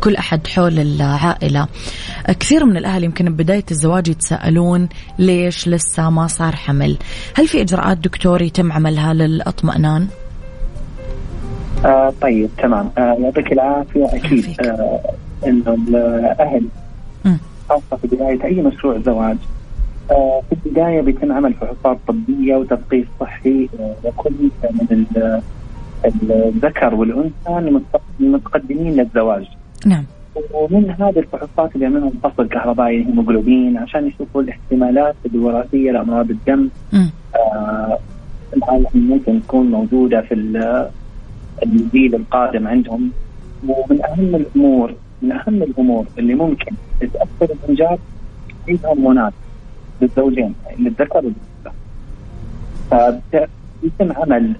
كل 0.00 0.16
أحد 0.16 0.46
حول 0.46 0.78
العائلة. 0.78 1.66
كثير 2.40 2.64
من 2.64 2.76
الأهل 2.76 3.04
يمكن 3.04 3.24
ببداية 3.24 3.64
الزواج 3.70 4.08
يتساءلون 4.08 4.88
ليش 5.18 5.68
لسه 5.68 6.10
ما 6.10 6.26
صار 6.26 6.56
حمل؟ 6.56 6.96
هل 7.34 7.48
في 7.48 7.62
إجراءات 7.62 7.98
دكتور 7.98 8.42
يتم 8.42 8.72
عملها 8.72 9.14
للأطمئنان؟ 9.14 10.06
آه 11.84 12.12
طيب 12.22 12.50
تمام. 12.58 12.90
آه 12.98 13.16
يعطيك 13.20 13.52
العافية. 13.52 14.06
أكيد 14.06 14.60
آه 14.60 15.00
إنه 15.46 15.74
الأهل 15.88 16.64
خاصه 17.68 17.96
في 18.02 18.06
بدايه 18.16 18.44
أي 18.44 18.62
مشروع 18.62 18.98
زواج 19.06 19.36
آه 19.36 19.57
في 20.08 20.56
البداية 20.66 21.00
بيتم 21.00 21.32
عمل 21.32 21.54
فحوصات 21.54 21.98
طبية 22.08 22.56
وتثقيف 22.56 23.08
صحي 23.20 23.68
آه 23.80 23.94
لكل 24.04 24.34
من 24.64 25.06
الذكر 26.30 26.94
والأنثى 26.94 27.80
المتقدمين 28.20 28.96
للزواج. 28.96 29.46
نعم. 29.86 30.04
ومن 30.54 30.90
هذه 30.90 31.18
الفحوصات 31.18 31.74
اللي 31.74 31.84
يعملهم 31.84 32.12
فصل 32.22 32.48
كهربائي 32.48 33.04
هيموجلوبين 33.06 33.76
عشان 33.76 34.06
يشوفوا 34.06 34.42
الاحتمالات 34.42 35.14
الوراثية 35.26 35.90
لأمراض 35.92 36.30
الدم 36.30 36.68
آه 37.34 37.98
ممكن 38.94 39.40
تكون 39.42 39.70
موجودة 39.70 40.20
في 40.20 40.34
الجيل 41.62 42.14
القادم 42.14 42.66
عندهم 42.68 43.10
ومن 43.68 44.04
أهم 44.04 44.34
الأمور 44.34 44.94
من 45.22 45.32
أهم 45.32 45.62
الأمور 45.62 46.06
اللي 46.18 46.34
ممكن 46.34 46.72
تأثر 47.00 47.54
الانجاب 47.64 47.98
هي 48.68 48.74
الهرمونات 48.74 49.32
للزوجين 50.02 50.54
للذكر 50.78 51.16
والانثى. 51.16 51.70
فيتم 53.30 54.12
عمل 54.12 54.54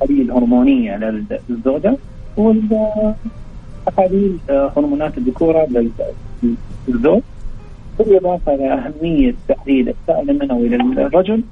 تحاليل 0.00 0.30
هرمونية 0.30 0.96
للزوجة 1.48 1.96
والتحاليل 2.36 4.38
هرمونات 4.50 5.18
الذكورة 5.18 5.68
للزوج 6.88 7.22
بالاضافه 7.98 8.54
إلى 8.54 8.72
أهمية 8.72 9.34
تحليل 9.48 9.88
السائل 9.88 10.30
المنوي 10.30 10.68
للرجل 10.68 11.42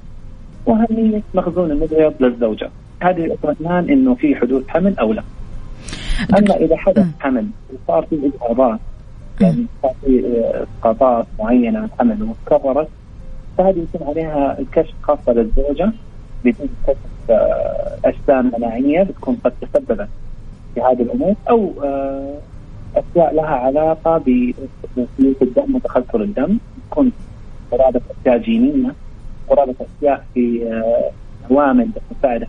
وأهمية 0.65 1.21
مخزون 1.33 1.71
المبيض 1.71 2.13
للزوجة. 2.19 2.69
هذه 3.01 3.33
اطمئنان 3.33 3.89
إنه 3.89 4.15
في 4.15 4.35
حدوث 4.35 4.67
حمل 4.67 4.99
أو 4.99 5.13
لا. 5.13 5.23
أما 6.37 6.55
إذا 6.55 6.77
حدث 6.77 7.07
حمل 7.19 7.47
وصار 7.73 8.05
في 8.09 8.15
اجهاضات 8.15 8.79
يعني 9.41 9.65
صار 9.81 9.93
في 10.01 10.23
اسقاطات 10.77 11.25
معينة 11.39 11.81
من 11.81 11.89
حمل 11.99 12.17
وتكررت 12.23 12.87
فهذه 13.59 13.85
يتم 13.93 14.07
عليها 14.07 14.59
الكشف 14.59 14.93
خاصه 15.01 15.33
للزوجه 15.33 15.91
بيتم 16.43 16.65
كشف 16.87 17.31
اجسام 18.05 18.51
مناعيه 18.57 19.03
بتكون 19.03 19.37
قد 19.43 19.53
تسببت 19.61 20.07
في 20.75 20.81
هذه 20.81 21.01
الأمور 21.01 21.35
أو 21.49 21.71
اشياء 22.95 23.35
لها 23.35 23.45
علاقة 23.55 24.17
بسلوك 24.17 25.41
الدم 25.41 25.75
وتخثر 25.75 26.21
الدم. 26.21 26.57
تكون 26.91 27.11
قرابه 27.71 28.01
اشياء 28.21 28.37
جينية 28.37 28.93
قرابه 29.49 29.75
اشياء 29.99 30.25
في 30.33 30.65
عوامل 31.51 31.89
مساعده 32.19 32.47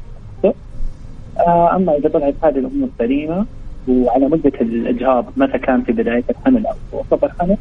آه 1.39 1.77
أما 1.77 1.97
إذا 1.97 2.09
طلعت 2.09 2.35
هذه 2.43 2.59
الأمور 2.59 2.89
سليمة 2.99 3.47
وعلى 3.89 4.27
مدة 4.27 4.53
الإجهاض 4.61 5.25
متى 5.37 5.59
كان 5.59 5.83
في 5.83 5.93
بداية 5.93 6.25
الحمل 6.31 6.67
أو 6.67 6.75
وسط 6.93 7.25
الحمل 7.25 7.57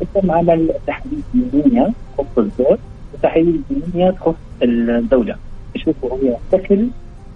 يتم 0.00 0.30
عمل 0.30 0.70
تحاليل 0.86 1.22
جينيه 1.52 1.92
تخص 2.18 2.38
الزوج 2.38 2.78
وتحاليل 3.14 3.62
جينيه 3.70 4.10
تخص 4.10 4.34
الزوجه 4.62 5.36
يشوفوا 5.76 6.18
هي 6.22 6.36
الشكل 6.46 6.86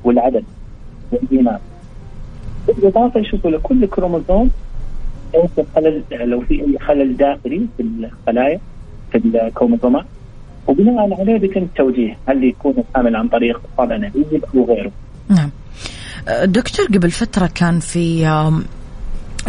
والعدد 0.04 0.44
والجينات 1.12 1.60
بالإضافة 2.66 3.20
يشوفوا 3.20 3.50
لكل 3.50 3.86
كروموزوم 3.86 4.50
إيش 5.34 5.50
الخلل 5.58 6.02
لو 6.10 6.40
في 6.40 6.54
أي 6.54 6.78
خلل 6.78 7.16
داخلي 7.16 7.66
في 7.76 7.82
الخلايا 7.82 8.60
في 9.12 9.18
الكروموزومات 9.18 10.04
وبناء 10.66 11.20
عليه 11.20 11.38
بيتم 11.38 11.62
التوجيه 11.62 12.16
هل 12.26 12.44
يكون 12.44 12.74
الحمل 12.78 13.16
عن 13.16 13.28
طريق 13.28 13.60
طفل 13.78 13.96
أنابيب 13.96 14.40
أو 14.54 14.64
غيره. 14.64 14.90
نعم. 15.28 15.50
أه، 16.28 16.44
دكتور 16.44 16.86
قبل 16.86 17.10
فترة 17.10 17.50
كان 17.54 17.80
في 17.80 18.26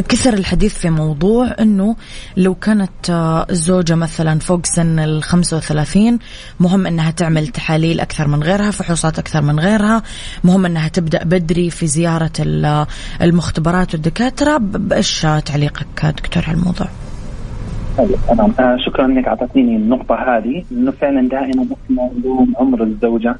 كثر 0.02 0.34
الحديث 0.34 0.74
في 0.74 0.90
موضوع 0.90 1.56
إنه 1.60 1.96
لو 2.38 2.56
كانت 2.56 3.10
أه، 3.10 3.46
الزوجة 3.50 3.96
مثلا 3.96 4.40
فوق 4.40 4.66
سن 4.66 5.00
ال 5.00 5.24
35 5.24 6.20
مهم 6.60 6.88
إنها 6.88 7.12
تعمل 7.12 7.48
تحاليل 7.48 8.00
أكثر 8.00 8.28
من 8.28 8.44
غيرها، 8.44 8.72
فحوصات 8.72 9.20
أكثر 9.20 9.42
من 9.42 9.60
غيرها، 9.60 10.04
مهم 10.44 10.66
إنها 10.66 10.88
تبدأ 10.88 11.24
بدري 11.24 11.70
في 11.70 11.88
زيارة 11.88 12.32
المختبرات 13.22 13.94
والدكاترة، 13.94 14.58
بايش 14.58 15.22
تعليقك 15.22 16.06
دكتور 16.06 16.44
على 16.48 16.58
الموضوع؟ 16.58 16.88
طيب 17.98 18.16
تمام 18.28 18.54
آه 18.60 18.78
شكرا 18.78 19.06
إنك 19.06 19.28
اعطيتيني 19.28 19.76
النقطة 19.76 20.16
هذه 20.16 20.64
إنه 20.72 20.92
فعلا 20.92 21.30
دائما 21.30 21.66
نلوم 21.90 22.54
عمر 22.60 22.84
الزوجة 22.84 23.36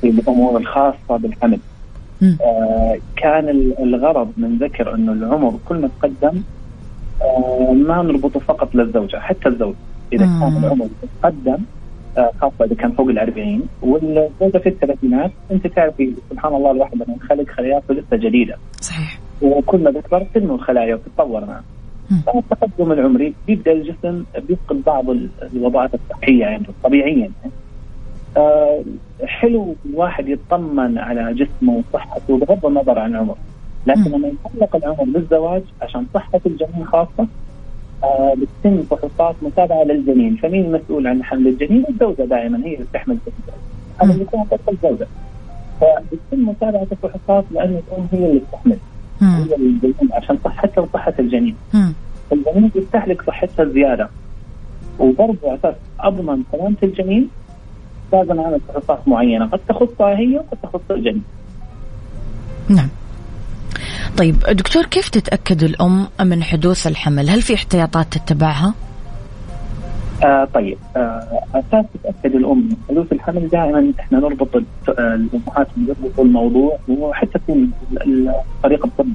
في 0.00 0.08
الأمور 0.08 0.56
الخاصة 0.60 1.16
بالحمل. 1.16 1.58
آه 2.22 2.98
كان 3.16 3.48
الغرض 3.80 4.32
من 4.36 4.58
ذكر 4.58 4.94
إنه 4.94 5.12
العمر 5.12 5.54
كل 5.68 5.76
ما 5.80 5.88
تقدم 6.00 6.42
آه 7.22 7.72
ما 7.72 8.02
نربطه 8.02 8.40
فقط 8.40 8.74
للزوجة 8.74 9.16
حتى 9.16 9.48
الزوج 9.48 9.74
إذا 10.12 10.26
مم. 10.26 10.40
كان 10.40 10.64
العمر 10.64 10.88
تقدم 11.22 11.58
آه 12.18 12.30
خاصة 12.40 12.64
إذا 12.64 12.74
كان 12.74 12.92
فوق 12.92 13.08
الأربعين 13.08 13.62
والزوجة 13.82 14.58
في 14.58 14.68
الثلاثينات 14.68 15.30
أنت 15.50 15.66
تعرفي 15.66 16.12
سبحان 16.30 16.54
الله 16.54 16.70
الواحد 16.70 16.94
لما 16.94 17.06
ينخلق 17.08 17.50
خلياته 17.50 17.94
لسه 17.94 18.16
جديدة. 18.16 18.56
صحيح. 18.80 19.18
وكل 19.42 19.82
ما 19.84 19.90
تكبر 19.90 20.26
تنمو 20.34 20.54
الخلايا 20.54 20.94
وتتطور 20.94 21.44
معه. 21.44 21.62
التقدم 22.34 22.92
العمري 22.92 23.34
بيبدأ 23.46 23.72
الجسم 23.72 24.24
بيفقد 24.48 24.82
بعض 24.86 25.04
الوظائف 25.52 25.94
الصحية 25.94 26.46
عنده 26.46 26.68
طبيعيا 26.84 27.30
آه 27.44 27.48
حلو 29.24 29.74
الواحد 29.86 30.28
يطمن 30.28 30.98
على 30.98 31.34
جسمه 31.34 31.82
وصحته 31.94 32.38
بغض 32.38 32.66
النظر 32.66 32.98
عن 32.98 33.16
عمره. 33.16 33.36
لكن 33.86 34.10
لما 34.10 34.28
يتعلق 34.28 34.76
العمر 34.76 35.04
بالزواج 35.04 35.62
عشان 35.82 36.06
صحة 36.14 36.40
الجنين 36.46 36.84
خاصة 36.84 37.26
آه 38.04 38.34
بتتم 38.34 38.82
فحوصات 38.82 39.34
متابعة 39.42 39.82
للجنين. 39.82 40.36
فمين 40.36 40.64
المسؤول 40.64 41.06
عن 41.06 41.24
حمل 41.24 41.48
الجنين؟ 41.48 41.84
الزوجة 41.88 42.22
دائما 42.22 42.66
هي 42.66 42.74
اللي 42.74 42.86
تحمل 42.92 43.16
الجنين. 43.26 43.60
هذا 44.00 44.12
اللي 44.12 44.22
يكون 44.22 44.44
الزوجة. 44.68 45.06
فبتتم 45.80 46.48
متابعة 46.48 46.86
الفحوصات 46.92 47.44
لأن 47.50 47.80
الام 47.88 48.08
هي 48.12 48.26
اللي 48.26 48.42
تحمل 48.52 48.78
هي 49.20 49.56
الجنين 49.56 50.12
عشان 50.12 50.38
صحتها 50.44 50.82
وصحة 50.82 51.14
الجنين. 51.18 51.56
الجنين 52.32 52.70
يستهلك 52.74 53.22
صحتها 53.22 53.64
زيادة. 53.64 54.08
وبرضه 54.98 55.38
على 55.44 55.54
أساس 55.54 55.74
أضمن 56.00 56.42
سلامة 56.52 56.76
الجنين 56.82 57.28
لازم 58.12 58.40
اعمل 58.40 58.60
فحوصات 58.68 59.08
معينة 59.08 59.46
قد 59.46 59.60
تخصها 59.68 60.18
هي 60.18 60.36
وقد 60.36 60.58
تخص 60.62 60.80
الجنين. 60.90 61.22
نعم. 62.68 62.88
طيب 64.18 64.36
دكتور 64.50 64.86
كيف 64.86 65.08
تتأكد 65.08 65.62
الأم 65.62 66.06
من 66.20 66.42
حدوث 66.42 66.86
الحمل؟ 66.86 67.30
هل 67.30 67.42
في 67.42 67.54
احتياطات 67.54 68.06
تتبعها؟ 68.16 68.74
آه 70.24 70.48
طيب 70.54 70.78
آه 70.96 71.42
أساس 71.54 71.84
تتأكد 71.94 72.36
الأم 72.36 72.58
من 72.58 72.76
حدوث 72.88 73.12
الحمل 73.12 73.48
دائما 73.48 73.92
إحنا 74.00 74.18
نربط 74.18 74.48
الأمهات 74.88 75.68
يربطوا 75.76 76.24
الموضوع 76.24 76.78
وحتى 76.88 77.38
في 77.46 77.68
الطريقة 78.56 78.86
الطبية 78.86 79.12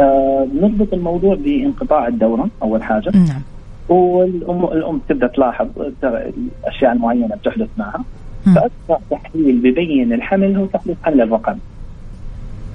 آه 0.00 0.46
نربط 0.54 0.94
الموضوع 0.94 1.34
بانقطاع 1.34 2.08
الدورة 2.08 2.48
أول 2.62 2.82
حاجة 2.82 3.10
نعم 3.14 3.42
والام 3.88 4.64
الأم 4.64 5.00
تبدأ 5.08 5.26
تلاحظ 5.26 5.68
الأشياء 6.04 6.92
المعينة 6.92 7.36
بتحدث 7.36 7.68
معها. 7.78 8.04
فاسرع 8.54 8.98
تحليل 9.10 9.58
ببين 9.58 10.12
الحمل 10.12 10.56
هو 10.56 10.66
تحليل 10.66 10.96
حمل 11.02 11.20
الرقم. 11.20 11.58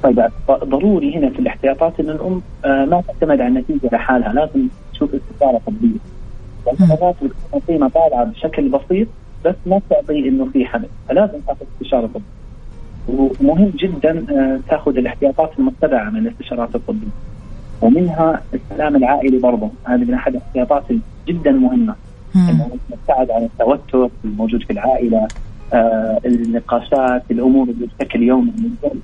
طيب 0.03 0.23
ضروري 0.51 1.15
هنا 1.17 1.29
في 1.29 1.39
الاحتياطات 1.39 1.99
إن 1.99 2.09
الأم 2.09 2.41
آه 2.65 2.85
ما 2.85 3.01
تعتمد 3.07 3.41
على 3.41 3.47
النتيجة 3.47 3.89
لحالها 3.93 4.33
لازم 4.33 4.67
تشوف 4.93 5.09
استشاره 5.15 5.61
طبيه 5.67 5.97
مرات 6.79 7.15
بتكون 7.23 7.61
في 7.67 7.77
مطالعة 7.77 8.23
بشكل 8.23 8.69
بسيط 8.69 9.07
بس 9.45 9.55
ما 9.65 9.81
تعطي 9.89 10.29
إنه 10.29 10.45
في 10.53 10.65
حمل. 10.65 10.87
فلازم 11.09 11.39
تاخذ 11.47 11.65
استشارة 11.75 12.07
طبيه 12.07 13.29
ومهم 13.41 13.71
جدا 13.75 14.25
آه، 14.31 14.59
تاخذ 14.69 14.97
الاحتياطات 14.97 15.51
المتبعة 15.59 16.09
من 16.09 16.27
الاستشارات 16.27 16.75
الطبيه 16.75 17.07
ومنها 17.81 18.41
السلام 18.53 18.95
العائلي 18.95 19.37
برضه. 19.37 19.69
هذه 19.85 19.99
من 19.99 20.13
أحد 20.13 20.35
الاحتياطات 20.35 20.83
جدا 21.27 21.51
مهمة. 21.51 21.95
إنه 22.35 22.69
نبتعد 22.91 23.31
عن 23.31 23.43
التوتر 23.43 24.09
الموجود 24.25 24.63
في 24.63 24.73
العائلة 24.73 25.27
آه 25.73 26.19
النقاشات 26.25 27.23
الأمور 27.31 27.67
اللي 27.69 27.87
بشكل 27.99 28.23
يومي 28.23 28.53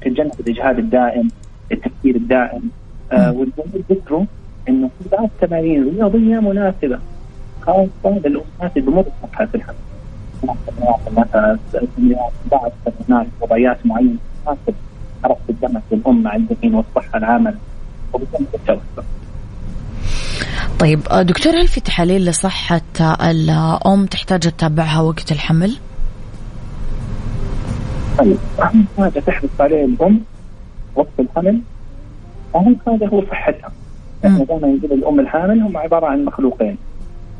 تتجنب 0.01 0.31
الإجهاد 0.39 0.79
الدائم 0.79 1.27
التفكير 1.71 2.15
الدائم. 2.15 2.69
آه 3.11 3.31
والجميع 3.31 3.83
ذكروا 3.89 4.25
إنه 4.69 4.87
في 4.87 5.09
بعض 5.09 5.23
التمارين 5.23 5.81
الرياضيه 5.81 6.39
مناسبة 6.39 6.99
خاصة 7.61 7.89
للأمهات 8.05 8.77
اللي 8.77 8.91
بمر 8.91 9.05
بمرحله 9.21 9.49
الحمل. 9.55 9.75
بعض 12.51 12.71
التمرينات 12.87 13.27
وضعيات 13.41 13.85
معينة 13.85 14.17
تناسب 14.45 14.75
حركة 15.23 15.37
الدم 15.49 15.79
في 15.89 15.95
الام 15.95 16.23
مع 16.23 16.35
الجنين 16.35 16.75
والصحه 16.75 17.17
العامه. 17.17 17.55
طيب 20.79 20.99
آه، 21.11 21.21
دكتور 21.21 21.53
هل 21.53 21.67
في 21.67 21.81
تحاليل 21.81 22.25
لصحة 22.25 22.81
الأم 23.21 24.05
تحتاج 24.05 24.39
تتابعها 24.39 25.01
وقت 25.01 25.31
الحمل؟ 25.31 25.77
طيب 28.17 28.37
أهم 28.59 28.85
حاجة 28.97 29.19
تحرص 29.19 29.49
عليها 29.59 29.85
الأم 29.85 30.21
وقت 30.95 31.19
الحمل 31.19 31.61
أهم 32.55 32.77
حاجة 32.85 33.07
هو 33.07 33.25
صحتها. 33.25 33.71
إحنا 34.25 34.43
دائما 34.43 34.67
نقول 34.67 34.91
الأم 34.91 35.19
الحامل 35.19 35.61
هم 35.61 35.77
عبارة 35.77 36.05
عن 36.05 36.25
مخلوقين. 36.25 36.77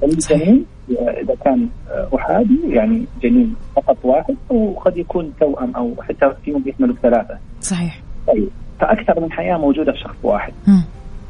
الجنين 0.04 0.66
إذا 0.90 1.36
كان 1.46 1.70
أحادي 2.16 2.60
يعني 2.70 3.06
جنين 3.24 3.56
فقط 3.76 3.98
واحد 4.04 4.36
وقد 4.50 4.98
يكون 4.98 5.34
توأم 5.40 5.76
أو 5.76 5.94
حتى 6.02 6.34
فيهم 6.46 6.62
بيحملوا 6.62 6.96
ثلاثة. 7.02 7.38
صحيح. 7.62 8.02
طيب 8.28 8.50
فأكثر 8.80 9.20
من 9.20 9.32
حياة 9.32 9.58
موجودة 9.58 9.92
في 9.92 10.00
شخص 10.00 10.16
واحد. 10.24 10.54
م. 10.68 10.80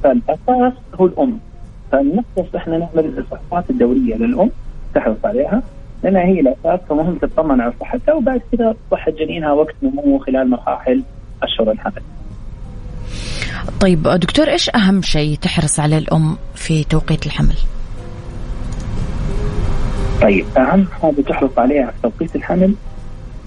فالأساس 0.03 0.73
هو 0.95 1.05
الأم. 1.05 1.39
فنخصص 1.91 2.55
إحنا 2.55 2.77
نعمل 2.77 3.05
الفحوصات 3.17 3.69
الدورية 3.69 4.15
للأم 4.15 4.51
تحرص 4.95 5.17
عليها 5.25 5.62
لأنها 6.03 6.21
هي 6.21 6.39
الأساس 6.39 6.79
فمهم 6.89 7.15
تطمن 7.15 7.62
على 7.62 7.73
صحتها 7.79 8.13
وبعد 8.13 8.41
كذا 8.51 8.75
صحة 8.91 9.12
جنينها 9.12 9.51
وقت 9.51 9.75
نمو 9.84 10.17
خلال 10.19 10.49
مراحل 10.49 11.03
اشهر 11.43 11.71
الحمل. 11.71 12.01
طيب 13.79 14.03
دكتور 14.03 14.47
إيش 14.47 14.69
أهم 14.75 15.01
شيء 15.01 15.38
تحرص 15.38 15.79
عليه 15.79 15.97
الأم 15.97 16.36
في 16.55 16.84
توقيت 16.84 17.25
الحمل؟ 17.25 17.55
طيب 20.21 20.45
أهم 20.58 20.88
حاجة 21.01 21.21
تحرص 21.21 21.51
عليها 21.58 21.91
في 21.91 22.01
توقيت 22.03 22.36
الحمل 22.36 22.75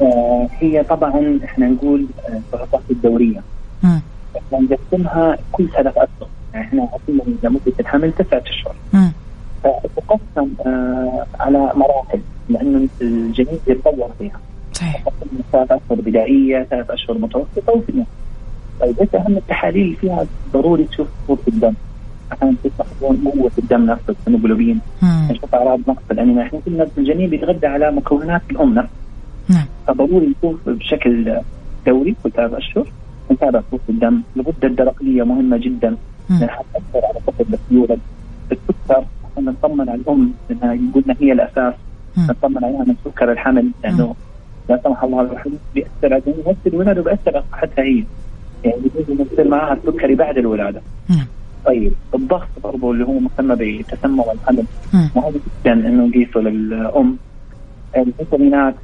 آه 0.03 0.49
هي 0.59 0.85
طبعا 0.85 1.41
إحنا 1.45 1.69
نقول 1.69 2.07
الفحوصات 2.29 2.81
آه 2.91 2.93
الدورية. 2.93 3.43
إحنا 4.37 4.59
نقسمها 4.71 5.39
كل 5.53 5.69
ثلاث 5.69 5.97
اشهر، 5.97 6.29
يعني 6.55 6.67
إحنا 6.67 6.89
عطينا 6.93 7.23
لمده 7.43 7.73
الحمل 7.81 8.13
تسعة 8.13 8.43
أشهر. 8.47 8.75
فتقسم 9.65 10.49
آه 10.67 11.27
على 11.41 11.59
مراحل 11.59 12.21
لأنه 12.49 12.89
الجنين 13.01 13.59
يتطور 13.67 14.11
فيها. 14.19 14.41
صحيح. 14.73 15.05
ثلاث 15.53 15.73
أشهر 15.73 16.01
بدائية، 16.01 16.67
ثلاث 16.71 16.91
أشهر 16.91 17.19
متوسطة 17.19 17.73
وفي 17.73 17.89
النص. 17.89 18.07
طيب 18.81 19.01
إيش 19.01 19.15
أهم 19.15 19.37
التحاليل 19.37 19.85
اللي 19.85 19.97
فيها 19.97 20.27
ضروري 20.53 20.85
تشوف 20.85 21.09
صوره 21.27 21.39
الدم. 21.49 21.75
عشان 22.33 22.57
تستخدمون 22.65 23.33
قوه 23.33 23.51
الدم 23.59 23.87
نفسه 23.87 24.15
الهيموجلوبين 24.27 24.81
نشوف 25.31 25.55
أعراض 25.55 25.81
نقص 25.89 26.03
الانيميا 26.11 26.43
إحنا 26.43 26.61
قلنا 26.67 26.89
الجنين 26.99 27.31
بيتغذى 27.31 27.67
على 27.67 27.91
مكونات 27.93 28.43
الأم 28.51 28.75
نفسها 28.75 28.91
نعم 29.49 29.67
فضروري 29.87 30.35
نشوف 30.39 30.69
بشكل 30.69 31.41
دوري 31.87 32.17
كل 32.23 32.31
ثلاث 32.31 32.53
أشهر 32.53 32.93
نتابع 33.33 33.61
صوت 33.71 33.81
الدم 33.89 34.23
الغده 34.37 34.69
الدرقيه 34.69 35.23
مهمة 35.23 35.57
جدا. 35.57 35.97
لأنها 36.31 36.63
تأثر 36.73 37.07
على 37.07 37.21
طفل 37.27 37.45
بس 37.45 37.59
يولد. 37.71 37.99
السكر 38.53 39.05
نطمن 39.39 39.89
على 39.89 40.01
الأم 40.01 40.33
لانها 40.51 40.93
قلنا 40.95 41.17
هي 41.21 41.33
الأساس. 41.33 41.75
نطمن 42.19 42.65
عليها 42.65 42.85
من 42.85 42.95
سكر 43.05 43.33
الحمل 43.33 43.71
لأنه 43.85 44.15
لا 44.69 44.81
سمح 44.85 45.03
الله 45.05 45.21
الحديث 45.21 45.59
بيأثر 45.75 46.15
على 46.15 46.23
نفس 46.47 46.59
الولادة 46.67 47.01
وبياثر 47.01 47.37
على 47.37 47.45
صحتها 47.53 47.83
هي. 47.85 48.05
يعني 48.65 48.77
بيجوز 48.97 49.27
يصير 49.33 49.49
معها 49.49 49.73
السكري 49.73 50.15
بعد 50.15 50.39
الولادة. 50.39 50.81
نعم. 51.11 51.27
طيب 51.67 51.93
الضغط 52.15 52.49
برضه 52.65 52.91
اللي 52.91 53.05
هو 53.05 53.19
مسمى 53.19 53.83
بتسمم 53.83 54.21
الحمل. 54.21 54.65
مهم 55.17 55.33
جدا 55.33 55.73
إنه 55.73 56.07
نقيسه 56.07 56.41
للأم. 56.41 57.17
الفيتامينات 57.97 58.75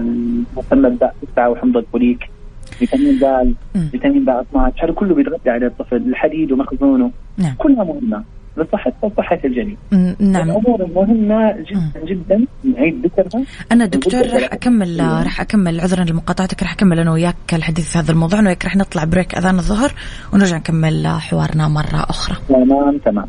المسمى 0.00 0.88
ال 0.88 1.01
B 1.01 1.14
تسعة 1.22 1.50
وحمض 1.50 1.76
الفوليك 1.76 2.30
فيتامين 2.78 3.18
د 3.18 3.54
فيتامين 3.90 4.24
ب 4.24 4.28
12 4.30 4.84
هذا 4.84 4.92
كله 4.92 5.14
بيتغذى 5.14 5.50
على 5.50 5.66
الطفل 5.66 5.96
الحديد 5.96 6.52
ومخزونه 6.52 7.10
نعم. 7.38 7.54
كلها 7.58 7.84
مهمة 7.84 8.24
لصحتها 8.56 8.94
وصحه 9.02 9.38
الجنين. 9.44 9.76
نعم 10.18 10.50
الأمور 10.50 10.84
المهمة 10.84 11.52
جدا 11.52 12.04
جدا 12.04 12.46
نعيد 12.64 13.06
ذكرها 13.06 13.44
أنا 13.72 13.86
دكتور. 13.86 14.20
راح 14.20 14.52
اكمل 14.52 15.00
أيوة. 15.00 15.22
راح 15.22 15.40
أكمل 15.40 15.80
عذرا 15.80 16.04
لمقاطعتك 16.04 16.62
راح 16.62 16.72
أكمل 16.72 16.98
أنا 16.98 17.12
وياك 17.12 17.36
الحديث 17.52 17.92
في 17.92 17.98
هذا 17.98 18.12
الموضوع 18.12 18.40
وياك 18.40 18.64
راح 18.64 18.76
نطلع 18.76 19.04
break 19.04 19.34
أذان 19.34 19.54
الظهر 19.54 19.92
ونرجع 20.32 20.56
نكمل 20.56 21.06
حوارنا 21.06 21.68
مرة 21.68 22.06
أخرى 22.10 22.36
تمام 22.48 22.98
تمام 22.98 23.28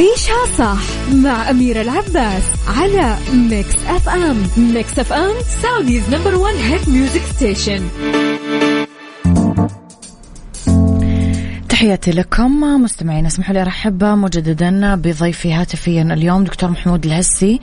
عيشها 0.00 0.46
صح 0.58 0.78
مع 1.14 1.50
أميرة 1.50 1.80
العباس 1.82 2.42
على 2.68 3.16
Mix 3.32 3.74
FM 3.86 4.42
Mix 4.56 4.98
FM 4.98 5.34
Saudi's 5.62 6.02
number 6.10 6.34
one 6.34 6.54
hit 6.54 6.88
music 6.88 7.22
station 7.36 7.88
تحياتي 11.80 12.10
لكم 12.10 12.60
مستمعين 12.82 13.26
اسمحوا 13.26 13.54
لي 13.54 13.62
أرحب 13.62 14.04
مجددا 14.04 14.94
بضيفي 14.94 15.52
هاتفيا 15.52 16.02
اليوم 16.02 16.44
دكتور 16.44 16.70
محمود 16.70 17.06
الهسي. 17.06 17.60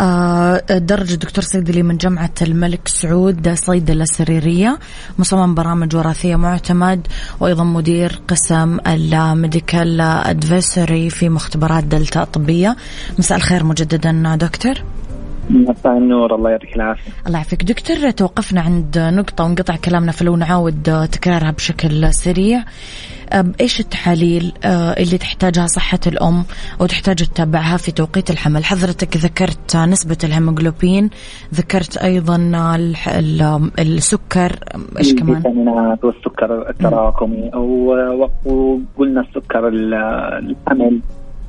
آه، 0.00 0.62
درجة 0.70 1.12
دكتور 1.12 1.44
صيدلي 1.44 1.82
من 1.82 1.96
جامعة 1.96 2.30
الملك 2.42 2.88
سعود 2.88 3.54
صيدله 3.54 4.04
سريريه 4.04 4.78
مصمم 5.18 5.54
برامج 5.54 5.96
وراثية 5.96 6.36
معتمد 6.36 7.06
وأيضا 7.40 7.64
مدير 7.64 8.20
قسم 8.28 8.78
ال 8.86 9.00
Medical 9.00 10.00
Advisory 10.00 11.10
في 11.10 11.28
مختبرات 11.28 11.84
دلتا 11.84 12.22
الطبيه 12.22 12.76
مساء 13.18 13.38
الخير 13.38 13.64
مجددا 13.64 14.36
دكتور. 14.36 14.74
مساء 15.50 15.98
النور 15.98 16.34
الله 16.34 16.50
يعطيك 16.50 16.76
العافية. 16.76 17.10
الله 17.26 17.38
يعافيك. 17.38 17.64
دكتور 17.64 18.10
توقفنا 18.10 18.60
عند 18.60 18.98
نقطة 18.98 19.44
ونقطع 19.44 19.76
كلامنا 19.76 20.12
فلو 20.12 20.36
نعاود 20.36 21.08
تكرارها 21.12 21.50
بشكل 21.50 22.14
سريع. 22.14 22.64
إيش 23.60 23.80
التحاليل 23.80 24.52
آه، 24.64 24.90
اللي 24.92 25.18
تحتاجها 25.18 25.66
صحة 25.66 25.98
الأم 26.06 26.44
أو 26.80 26.86
تحتاج 26.86 27.16
تتابعها 27.16 27.76
في 27.76 27.92
توقيت 27.92 28.30
الحمل؟ 28.30 28.64
حضرتك 28.64 29.16
ذكرت 29.16 29.76
نسبة 29.76 30.16
الهيموغلوبين 30.24 31.10
ذكرت 31.54 32.04
ال- 33.06 33.70
السكر 33.78 34.58
إيش 34.98 35.14
كمان؟ 35.14 35.36
الفيتامينات 35.36 36.04
والسكر 36.04 36.70
التراكمي. 36.70 37.50
أو 37.54 37.94
وقلنا 38.46 39.20
السكر 39.20 39.68
ال- 39.68 39.94
الحمل 39.94 41.00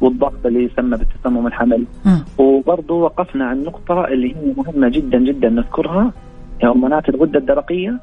والضغط 0.02 0.46
اللي 0.46 0.64
يسمى 0.64 0.98
بالتسمم 0.98 1.48
الحمل. 1.48 1.84
وبرضه 2.38 2.94
وقفنا 2.96 3.46
عن 3.46 3.64
نقطة 3.64 4.06
اللي 4.08 4.36
هي 4.36 4.54
مهمة 4.58 4.90
جدا 4.90 5.20
جدا 5.20 5.50
نذكرها 5.50 6.12
هرمونات 6.64 7.10
الغدة 7.10 7.40
الدرقية. 7.40 8.00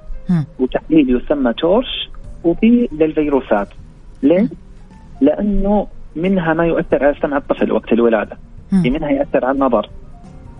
وتحليل 0.59 1.17
يسمى 1.25 1.53
تورش. 1.53 2.11
وفي 2.45 2.89
للفيروسات 2.93 3.69
ليه؟ 4.23 4.49
لأنه 5.21 5.87
منها 6.17 6.55
ما 6.55 6.67
يؤثر 6.67 7.05
على 7.05 7.15
سمع 7.23 7.37
الطفل 7.37 7.73
وقت 7.73 7.93
الولادة. 7.93 8.37
في 8.83 8.91
منها 8.91 9.11
يأثر 9.11 9.45
على 9.45 9.55
النظر 9.55 9.91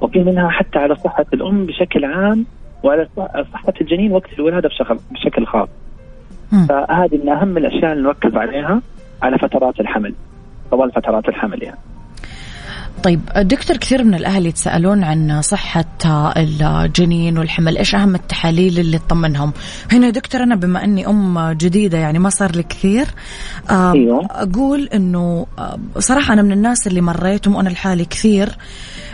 وفي 0.01 0.19
منها 0.25 0.49
حتى 0.51 0.79
على 0.79 0.95
صحة 0.95 1.25
الأم 1.35 1.67
بشكل 1.67 2.05
عام 2.05 2.47
وعلى 2.83 3.09
صح- 3.17 3.43
صحة 3.53 3.73
الجنين 3.81 4.13
وقت 4.13 4.33
الولادة 4.39 4.69
بشكل 4.69 4.99
بشكل 5.11 5.47
خاص. 5.47 5.69
فهذه 6.69 7.21
من 7.25 7.29
أهم 7.29 7.57
الأشياء 7.57 7.93
اللي 7.93 8.03
نركز 8.05 8.37
عليها 8.37 8.83
على 9.23 9.39
فترات 9.39 9.81
الحمل 9.81 10.15
طوال 10.71 10.93
فترات 10.93 11.29
الحمل 11.29 11.63
يعني 11.63 11.79
طيب 13.03 13.21
دكتور 13.37 13.77
كثير 13.77 14.05
من 14.05 14.15
الأهل 14.15 14.47
يتساءلون 14.47 15.05
عن 15.05 15.43
صحة 15.43 15.85
الجنين 16.37 17.39
والحمل 17.39 17.79
إيش 17.79 17.95
أهم 17.95 18.15
التحاليل 18.15 18.79
اللي 18.79 18.99
تطمنهم 18.99 19.53
هنا 19.93 20.11
دكتور 20.11 20.43
أنا 20.43 20.57
بما 20.57 20.85
أني 20.85 21.07
أم 21.07 21.51
جديدة 21.53 21.99
يعني 21.99 22.19
ما 22.19 22.31
صار 22.31 22.57
لي 22.57 22.63
كثير 22.63 23.07
أيوه. 23.71 24.27
أقول 24.31 24.89
أنه 24.95 25.47
آه، 25.59 25.79
صراحة 25.99 26.33
أنا 26.33 26.43
من 26.43 26.53
الناس 26.53 26.87
اللي 26.87 27.01
مريت 27.01 27.49
وأنا 27.49 27.69
لحالي 27.69 28.05
كثير 28.05 28.49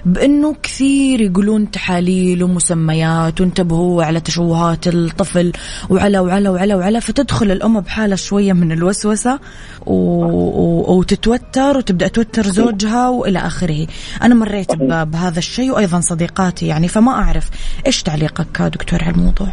بأنه 0.06 0.54
كثير 0.62 1.20
يقولون 1.20 1.70
تحاليل 1.70 2.44
ومسميات 2.44 3.40
وانتبهوا 3.40 4.04
على 4.04 4.20
تشوهات 4.20 4.88
الطفل 4.88 5.52
وعلى 5.90 6.18
وعلى 6.18 6.48
وعلى 6.48 6.74
وعلى 6.74 7.00
فتدخل 7.00 7.50
الأم 7.50 7.80
بحالة 7.80 8.16
شوية 8.16 8.52
من 8.52 8.72
الوسوسة 8.72 9.38
و... 9.86 9.94
و... 9.94 10.98
وتتوتر 10.98 11.76
وتبدأ 11.76 12.08
توتر 12.08 12.42
زوجها 12.42 13.08
وإلى 13.08 13.38
آخره. 13.38 13.86
أنا 14.22 14.34
مريت 14.34 14.74
ب... 14.74 15.10
بهذا 15.10 15.38
الشيء 15.38 15.70
وأيضا 15.70 16.00
صديقاتي 16.00 16.66
يعني 16.66 16.88
فما 16.88 17.12
أعرف 17.12 17.50
إيش 17.86 18.02
تعليقك 18.02 18.62
دكتور 18.62 18.98
على 19.02 19.14
الموضوع؟ 19.14 19.48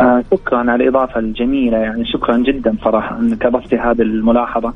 آه 0.00 0.24
شكرا 0.30 0.58
على 0.58 0.74
الإضافة 0.74 1.20
الجميلة 1.20 1.76
يعني 1.78 2.04
شكرا 2.06 2.38
جدا 2.38 2.76
صراحة 2.84 3.18
أنك 3.18 3.46
أضفتي 3.46 3.76
هذه 3.76 4.02
الملاحظة. 4.02 4.74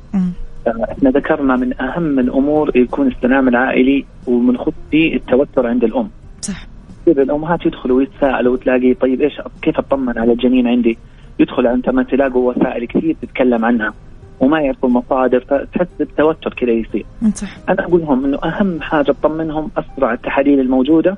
إحنا 0.69 1.11
ذكرنا 1.11 1.57
من 1.57 1.81
أهم 1.81 2.19
الأمور 2.19 2.77
يكون 2.77 3.07
السلام 3.07 3.49
العائلي 3.49 4.05
ومنخط 4.27 4.75
فيه 4.91 5.17
التوتر 5.17 5.67
عند 5.67 5.85
الأم. 5.85 6.09
صح. 6.41 6.67
كثير 7.07 7.23
الأمهات 7.23 7.67
يدخلوا 7.67 7.97
ويتساءلوا 7.99 8.53
وتلاقي 8.53 8.95
طيب 8.95 9.21
إيش 9.21 9.41
كيف 9.63 9.79
أطمن 9.79 10.19
على 10.19 10.33
الجنين 10.33 10.67
عندي؟ 10.69 10.99
يدخل 11.39 11.67
على 11.67 11.71
الانترنت 11.71 12.11
تلاقوا 12.11 12.53
وسائل 12.53 12.87
كثير 12.87 13.17
تتكلم 13.23 13.65
عنها 13.65 13.95
وما 14.41 14.61
يعرفوا 14.61 14.89
المصادر 14.89 15.41
فتحس 15.41 15.87
بالتوتر 15.99 16.55
كذا 16.55 16.71
يصير. 16.71 17.07
صح. 17.35 17.49
أنا 17.69 17.83
أقول 17.85 18.01
لهم 18.01 18.25
إنه 18.25 18.39
أهم 18.45 18.81
حاجة 18.81 19.03
تطمنهم 19.13 19.71
أسرع 19.77 20.13
التحاليل 20.13 20.61
الموجودة 20.61 21.17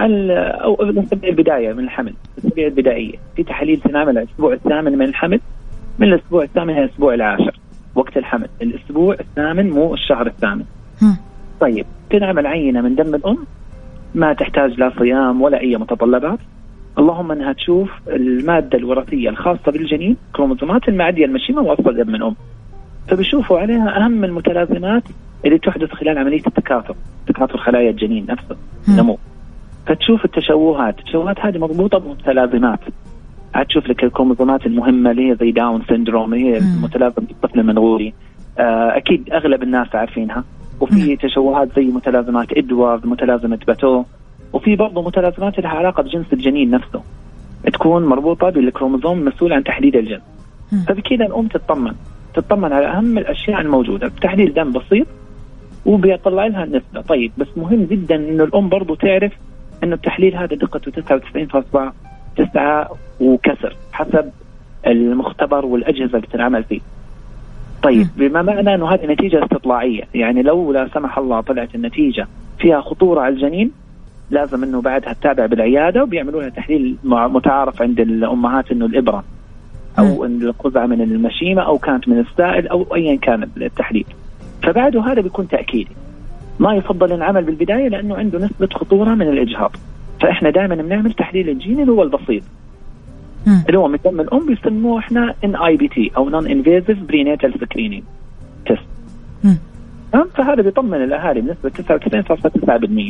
ال- 0.00 0.30
أو 0.30 0.76
نسميها 0.90 1.30
البداية 1.30 1.72
من 1.72 1.84
الحمل 1.84 2.12
الاسابيع 2.38 2.66
البدائية. 2.66 3.14
في 3.36 3.42
تحاليل 3.42 3.80
تنعمل 3.80 4.18
الأسبوع 4.18 4.52
الثامن 4.52 4.98
من 4.98 5.02
الحمل 5.04 5.40
من 5.98 6.08
الأسبوع 6.12 6.42
الثامن 6.44 6.70
إلى 6.70 6.84
الأسبوع 6.84 7.14
العاشر. 7.14 7.58
وقت 7.94 8.16
الحمل. 8.16 8.48
الأسبوع 8.62 9.16
الثامن 9.20 9.70
مو 9.70 9.94
الشهر 9.94 10.26
الثامن. 10.26 10.64
طيب 11.60 11.86
تنعمل 12.10 12.46
عينة 12.46 12.80
من 12.80 12.94
دم 12.94 13.14
الأم 13.14 13.38
ما 14.14 14.32
تحتاج 14.32 14.80
لا 14.80 14.92
صيام 14.98 15.42
ولا 15.42 15.60
أي 15.60 15.76
متطلبات. 15.76 16.38
اللهم 16.98 17.32
أنها 17.32 17.52
تشوف 17.52 17.90
المادة 18.08 18.78
الوراثية 18.78 19.28
الخاصة 19.28 19.72
بالجنين 19.72 20.16
كروموسومات 20.32 20.88
المعديه 20.88 21.24
المشيمة 21.24 21.62
وأصل 21.62 21.96
دم 21.96 22.14
الام 22.14 22.36
فبيشوفوا 23.08 23.58
عليها 23.58 23.96
أهم 23.96 24.24
المتلازمات 24.24 25.02
اللي 25.44 25.58
تحدث 25.58 25.90
خلال 25.92 26.18
عملية 26.18 26.42
التكاثر 26.46 26.94
تكاثر 27.26 27.58
خلايا 27.58 27.90
الجنين 27.90 28.26
نفسه. 28.28 28.56
النمو 28.88 29.18
فتشوف 29.86 30.24
التشوهات 30.24 30.98
التشوهات 30.98 31.40
هذه 31.40 31.58
مربوطه 31.58 31.98
بمتلازمات. 31.98 32.80
هتشوف 33.54 33.86
لك 33.86 34.04
الكروموسومات 34.04 34.66
المهمة 34.66 35.10
اللي 35.10 35.30
هي 35.30 35.36
زي 35.36 35.50
Down 35.50 35.82
syndrome 35.88 36.34
اللي 36.34 36.54
هي. 36.54 36.60
متلازمة 36.82 37.26
الطفل 37.30 37.60
المنغولي 37.60 38.12
آه، 38.58 38.96
أكيد 38.96 39.30
أغلب 39.32 39.62
الناس 39.62 39.94
عارفينها. 39.94 40.44
وفي 40.80 41.16
تشوهات 41.16 41.68
زي 41.76 41.84
متلازمات 41.84 42.46
إدوارد 42.56 43.06
متلازمة 43.06 43.58
باتو 43.66 44.04
وفي 44.52 44.76
برضه 44.76 45.02
متلازمات 45.02 45.58
لها 45.58 45.70
علاقة 45.70 46.02
بجنس 46.02 46.26
الجنين 46.32 46.70
نفسه. 46.70 47.02
تكون 47.72 48.04
مربوطة 48.06 48.50
بالكروموزوم 48.50 49.18
المسؤول 49.18 49.52
عن 49.52 49.64
تحديد 49.64 49.96
الجنس. 49.96 50.22
فبكذا 50.88 51.26
الأم 51.26 51.46
تطمن. 51.46 51.94
تطمن 52.34 52.72
على 52.72 52.86
أهم 52.86 53.18
الأشياء 53.18 53.60
الموجودة 53.60 54.12
تحليل 54.22 54.54
دم 54.54 54.72
بسيط 54.72 55.06
وبيطلع 55.86 56.46
لها 56.46 56.64
النسبة. 56.64 57.00
طيب 57.00 57.32
بس 57.38 57.46
مهم 57.56 57.84
جدا 57.84 58.14
انه 58.14 58.44
الأم 58.44 58.68
برضو 58.68 58.94
تعرف 58.94 59.32
انه 59.84 59.94
التحليل 59.94 60.36
هذا 60.36 60.56
دقته 60.56 61.02
99.9 62.38 62.96
وكسر 63.20 63.76
حسب 63.92 64.30
المختبر 64.86 65.66
والأجهزة 65.66 66.16
اللي 66.16 66.26
بتنعمل 66.26 66.64
فيه. 66.64 66.80
طيب 67.82 68.06
بما 68.16 68.42
معنى 68.42 68.74
إنه 68.74 68.94
هذه 68.94 69.06
نتيجة 69.06 69.44
استطلاعية 69.44 70.02
يعني 70.14 70.42
لو 70.42 70.72
لا 70.72 70.88
سمح 70.94 71.18
الله 71.18 71.40
طلعت 71.40 71.74
النتيجة 71.74 72.26
فيها 72.58 72.80
خطورة 72.80 73.20
على 73.20 73.34
الجنين 73.34 73.70
لازم 74.30 74.62
إنه 74.64 74.80
بعدها 74.80 75.12
تتابع 75.12 75.46
بالعيادة 75.46 76.02
وبيعملوا 76.02 76.40
لها 76.42 76.50
تحليل 76.50 76.96
متعارف 77.04 77.82
عند 77.82 78.00
الأمهات 78.00 78.70
إنه 78.70 78.86
الإبرة 78.86 79.24
أو 79.98 80.24
إن 80.24 80.42
الخزعة 80.42 80.86
من 80.86 81.00
المشيمة 81.00 81.62
أو 81.62 81.78
كانت 81.78 82.08
من 82.08 82.18
السائل 82.18 82.68
أو 82.68 82.94
ايا 82.94 83.16
كان 83.16 83.48
التحليل. 83.56 84.06
فبعده 84.62 85.00
هذا 85.00 85.20
بيكون 85.20 85.48
تأكيدي. 85.48 85.90
ما 86.60 86.74
يفضل 86.74 87.12
العمل 87.12 87.44
بالبداية 87.44 87.88
لأنه 87.88 88.16
عنده 88.16 88.38
نسبة 88.38 88.68
خطورة 88.74 89.14
من 89.14 89.28
الإجهاض. 89.28 89.76
فإحنا 90.22 90.50
دائما 90.50 90.74
بنعمل 90.74 91.12
تحليل 91.12 91.48
الجين 91.48 91.80
اللي 91.80 91.92
هو 91.92 92.02
البسيط. 92.02 92.42
اللي 93.66 93.78
هو 93.78 93.88
من 93.88 93.98
دم 94.04 94.20
الام 94.20 94.46
بيسموه 94.46 94.98
إحنا 94.98 95.34
NIPT 95.44 96.10
أو 96.16 96.28
Non-Invasive 96.28 96.98
Prenatal 96.98 97.54
Screening 97.60 98.02
Test. 98.66 98.82
تمام؟ 100.12 100.28
فهذا 100.34 100.62
بيطمن 100.62 101.04
الاهالي 101.04 101.40
بنسبة 101.40 101.70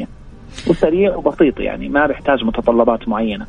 99.9% 0.04 0.70
وسريع 0.70 1.16
وبسيط 1.16 1.60
يعني 1.60 1.88
ما 1.88 2.06
بيحتاج 2.06 2.44
متطلبات 2.44 3.08
معينة. 3.08 3.46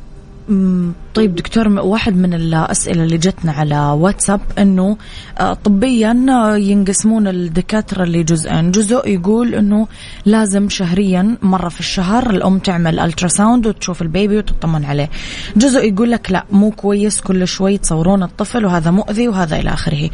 طيب 1.14 1.34
دكتور 1.34 1.68
واحد 1.68 2.16
من 2.16 2.34
الأسئلة 2.34 3.02
اللي 3.04 3.18
جتنا 3.18 3.52
على 3.52 3.78
واتساب 3.98 4.40
أنه 4.58 4.96
آه، 5.40 5.52
طبيا 5.54 6.26
آه، 6.30 6.56
ينقسمون 6.56 7.28
الدكاترة 7.28 8.04
لجزئين. 8.04 8.70
جزء 8.70 9.08
يقول 9.08 9.54
أنه 9.54 9.86
لازم 10.26 10.68
شهريا 10.68 11.36
مرة 11.42 11.68
في 11.68 11.80
الشهر 11.80 12.30
الأم 12.30 12.58
تعمل 12.58 12.98
ultrasound 13.00 13.66
وتشوف 13.66 14.02
ال 14.02 14.09
baby 14.09 14.38
وتطمن 14.38 14.84
عليه. 14.84 15.10
جزء 15.56 15.84
يقول 15.92 16.10
لك 16.10 16.30
لا 16.32 16.44
مو 16.52 16.70
كويس 16.70 17.20
كل 17.20 17.46
شوي 17.48 17.78
تصورون 17.78 18.22
الطفل 18.22 18.64
وهذا 18.64 18.90
مؤذي 18.90 19.28
وهذا 19.28 19.56
إلى 19.56 19.70
آخره. 19.70 20.10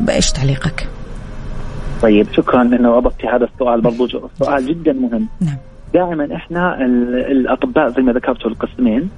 بإيش 0.00 0.32
تعليقك؟ 0.32 0.88
طيب 2.02 2.26
شكرا 2.32 2.62
إنه 2.62 2.98
أضفتي 2.98 3.26
هذا 3.28 3.44
السؤال. 3.54 3.80
برضو 3.80 4.06
جو- 4.06 4.28
سؤال 4.38 4.66
جدا 4.66 4.92
مهم. 4.92 5.28
نعم. 5.40 5.56
دائما 5.94 6.36
إحنا 6.36 6.84
ال- 6.84 7.14
الأطباء 7.30 7.88
زي 7.88 8.02
ما 8.02 8.12
ذكرتوا 8.12 8.50
القسمين 8.50 9.08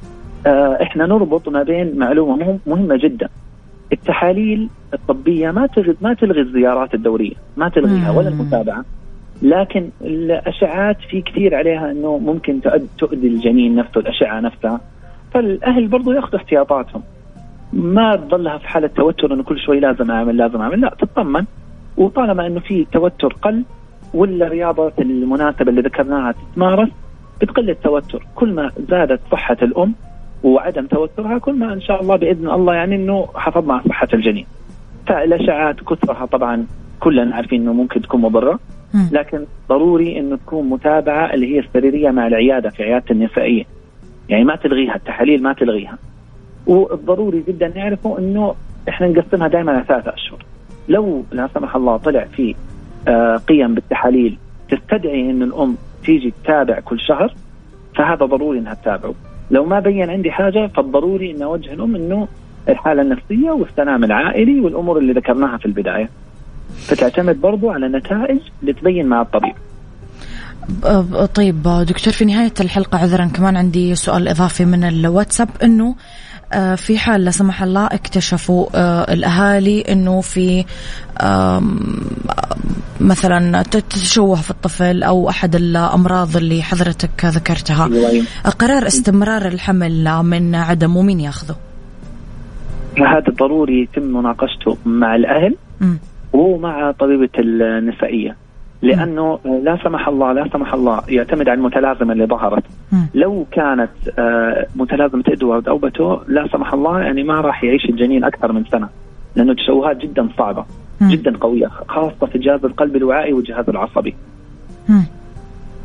إحنا 0.82 1.06
نربط 1.06 1.48
ما 1.48 1.62
بين 1.62 1.98
معلومة 1.98 2.36
مهم- 2.36 2.60
مهمة 2.66 2.96
جدا. 2.96 3.28
التحاليل 3.92 4.68
الطبية 4.94 5.50
ما 5.50 5.66
تلغي 5.66 5.94
ما 6.00 6.14
تلغي 6.14 6.40
الزيارات 6.40 6.94
الدورية 6.94 7.32
ما 7.56 7.68
تلغيها 7.68 8.10
ولا. 8.10 8.28
المتابعة. 8.28 8.84
لكن 9.42 9.88
الاشعاعات 10.00 10.96
في 11.10 11.20
كثير 11.20 11.54
عليها 11.54 11.90
إنه 11.90 12.18
ممكن 12.18 12.60
تؤذي 12.98 13.28
الجنين 13.28 13.74
نفسه 13.76 14.00
الأشعة 14.00 14.40
نفسها. 14.40 14.80
فالأهل 15.34 15.88
برضو 15.88 16.12
ياخذوا 16.12 16.36
احتياطاتهم. 16.40 17.02
ما 17.72 18.16
تظلها 18.16 18.58
في 18.58 18.68
حالة 18.68 18.86
توتر 18.86 19.34
إنه 19.34 19.42
كل 19.42 19.58
شوي 19.58 19.80
لازم 19.80 20.10
أعمل 20.10 20.36
لازم 20.36 20.60
أعمل. 20.60 20.80
لا 20.80 20.94
تطمن. 20.98 21.44
وطالما 21.96 22.46
إنه 22.46 22.60
في 22.60 22.86
توتر 22.92 23.36
قل 23.42 23.62
ولا 24.14 24.46
الرياضه 24.46 24.92
المناسبة 24.98 25.70
اللي 25.70 25.80
ذكرناها 25.80 26.32
تتمارس 26.52 26.88
بتقل 27.40 27.70
التوتر. 27.70 28.26
كل 28.34 28.52
ما 28.52 28.70
زادت 28.90 29.20
صحة 29.32 29.56
الأم 29.62 29.94
وعدم 30.44 30.86
توترها 30.86 31.38
كل 31.38 31.54
ما 31.54 31.72
إن 31.72 31.80
شاء 31.80 32.02
الله 32.02 32.16
بإذن 32.16 32.50
الله 32.50 32.74
يعني 32.74 32.94
إنه 32.96 33.28
حفظنا 33.34 33.74
على 33.74 33.82
صحة 33.88 34.08
الجنين. 34.14 34.46
فالاشعاعات 35.06 35.76
كثرها 35.80 36.26
طبعا 36.26 36.66
كلنا 37.00 37.34
عارفين 37.36 37.62
إنه 37.62 37.72
ممكن 37.72 38.02
تكون 38.02 38.20
مضرة. 38.20 38.58
لكن 39.12 39.44
ضروري 39.68 40.18
إنه 40.18 40.36
تكون 40.36 40.68
متابعة 40.70 41.34
اللي 41.34 41.54
هي 41.54 41.58
السريرية 41.58 42.10
مع 42.10 42.26
العيادة 42.26 42.70
في 42.70 42.82
عيادة 42.82 43.04
النسائية. 43.10 43.64
يعني 44.28 44.44
ما 44.44 44.56
تلغيها 44.56 44.94
التحاليل 44.94 45.42
ما 45.42 45.52
تلغيها. 45.52 45.98
والضروري 46.66 47.44
جدا 47.48 47.72
نعرفه 47.76 48.18
إنه 48.18 48.54
إحنا 48.88 49.08
نقسمها 49.08 49.48
دائما 49.48 49.72
على 49.72 49.84
ثلاثة 49.88 50.14
أشهر. 50.14 50.44
لو 50.88 51.24
لا 51.32 51.48
سمح 51.54 51.76
الله 51.76 51.96
طلع 51.96 52.24
في 52.24 52.54
آه، 53.08 53.36
قيم 53.36 53.74
بالتحاليل 53.74 54.38
تستدعي 54.70 55.30
ان 55.30 55.42
الأم 55.42 55.76
تيجي 56.04 56.34
تتابع 56.44 56.80
كل 56.80 57.00
شهر 57.00 57.34
فهذا 57.96 58.26
ضروري 58.26 58.58
إنها 58.58 58.74
تتابعه. 58.74 59.14
لو 59.50 59.64
ما 59.64 59.80
بين 59.80 60.10
عندي 60.10 60.30
حاجة 60.30 60.66
فالضروري 60.76 61.30
ان 61.30 61.42
أوجه 61.42 61.72
الام 61.72 61.96
إنه 61.96 62.28
الحالة 62.68 63.02
النفسية 63.02 63.50
والسلام 63.50 64.04
العائلي 64.04 64.60
والأمور 64.60 64.98
اللي 64.98 65.12
ذكرناها 65.12 65.56
في 65.58 65.66
البداية. 65.66 66.10
فتعتمد 66.76 67.40
برضو 67.40 67.70
على 67.70 67.86
اللي 68.62 68.72
تبين 68.72 69.06
مع 69.06 69.22
الطبيب. 69.22 69.54
طيب 71.34 71.62
دكتور 71.62 72.12
في 72.12 72.24
نهاية 72.24 72.52
الحلقة 72.60 72.98
عذرا 72.98 73.24
كمان 73.24 73.56
عندي 73.56 73.94
سؤال 73.94 74.28
إضافي 74.28 74.64
من 74.64 74.84
الواتساب 74.84 75.48
أنه 75.62 75.94
في 76.76 76.98
حال 76.98 77.24
لا 77.24 77.30
سمح 77.30 77.62
الله 77.62 77.86
اكتشفوا 77.86 78.66
آه، 78.74 79.12
الأهالي 79.12 79.80
أنه 79.80 80.20
في 80.20 80.64
مثلا 83.00 83.62
تشوه 83.62 84.36
في 84.36 84.50
الطفل 84.50 85.02
أو 85.02 85.28
أحد 85.28 85.54
الأمراض 85.54 86.36
اللي 86.36 86.62
حضرتك 86.62 87.24
ذكرتها. 87.24 87.90
قرار 88.58 88.86
استمرار 88.86 89.46
الحمل 89.48 90.22
من 90.22 90.54
عدمه 90.54 91.02
مين 91.02 91.20
ياخذه؟ 91.20 91.56
هذا 92.98 93.32
ضروري 93.38 93.82
يتم 93.82 94.02
مناقشته 94.02 94.76
مع 94.84 95.16
الأهل. 95.16 95.56
ومع 96.32 96.90
طبيبة 96.90 97.28
النسائية 97.38 98.36
لأنه 98.84 99.38
لا 99.62 99.78
سمح 99.84 100.08
الله 100.08 100.32
لا 100.32 100.48
سمح 100.52 100.74
الله 100.74 101.00
يعتمد 101.08 101.48
على 101.48 101.58
المتلازمة 101.58 102.12
اللي 102.12 102.26
ظهرت. 102.26 102.64
لو 103.14 103.46
كانت 103.50 103.90
آه، 104.18 104.66
متلازمة 104.76 105.24
إدوارد 105.28 105.68
أو 105.68 105.78
باتو 105.78 106.18
لا 106.28 106.48
سمح 106.52 106.72
الله 106.74 107.00
يعني 107.00 107.22
ما 107.22 107.40
راح 107.40 107.64
يعيش 107.64 107.84
الجنين 107.84 108.24
أكثر 108.24 108.52
من 108.52 108.64
سنة 108.64 108.88
لأنه 109.36 109.52
التشوهات 109.52 109.96
جدا 109.96 110.28
صعبة. 110.38 110.64
جدا 111.02 111.36
قوية 111.38 111.66
خاصة 111.88 112.26
في 112.26 112.34
الجهاز 112.34 112.64
القلبي 112.64 112.98
الوعائي 112.98 113.32
والجهاز 113.32 113.68
العصبي. 113.68 114.14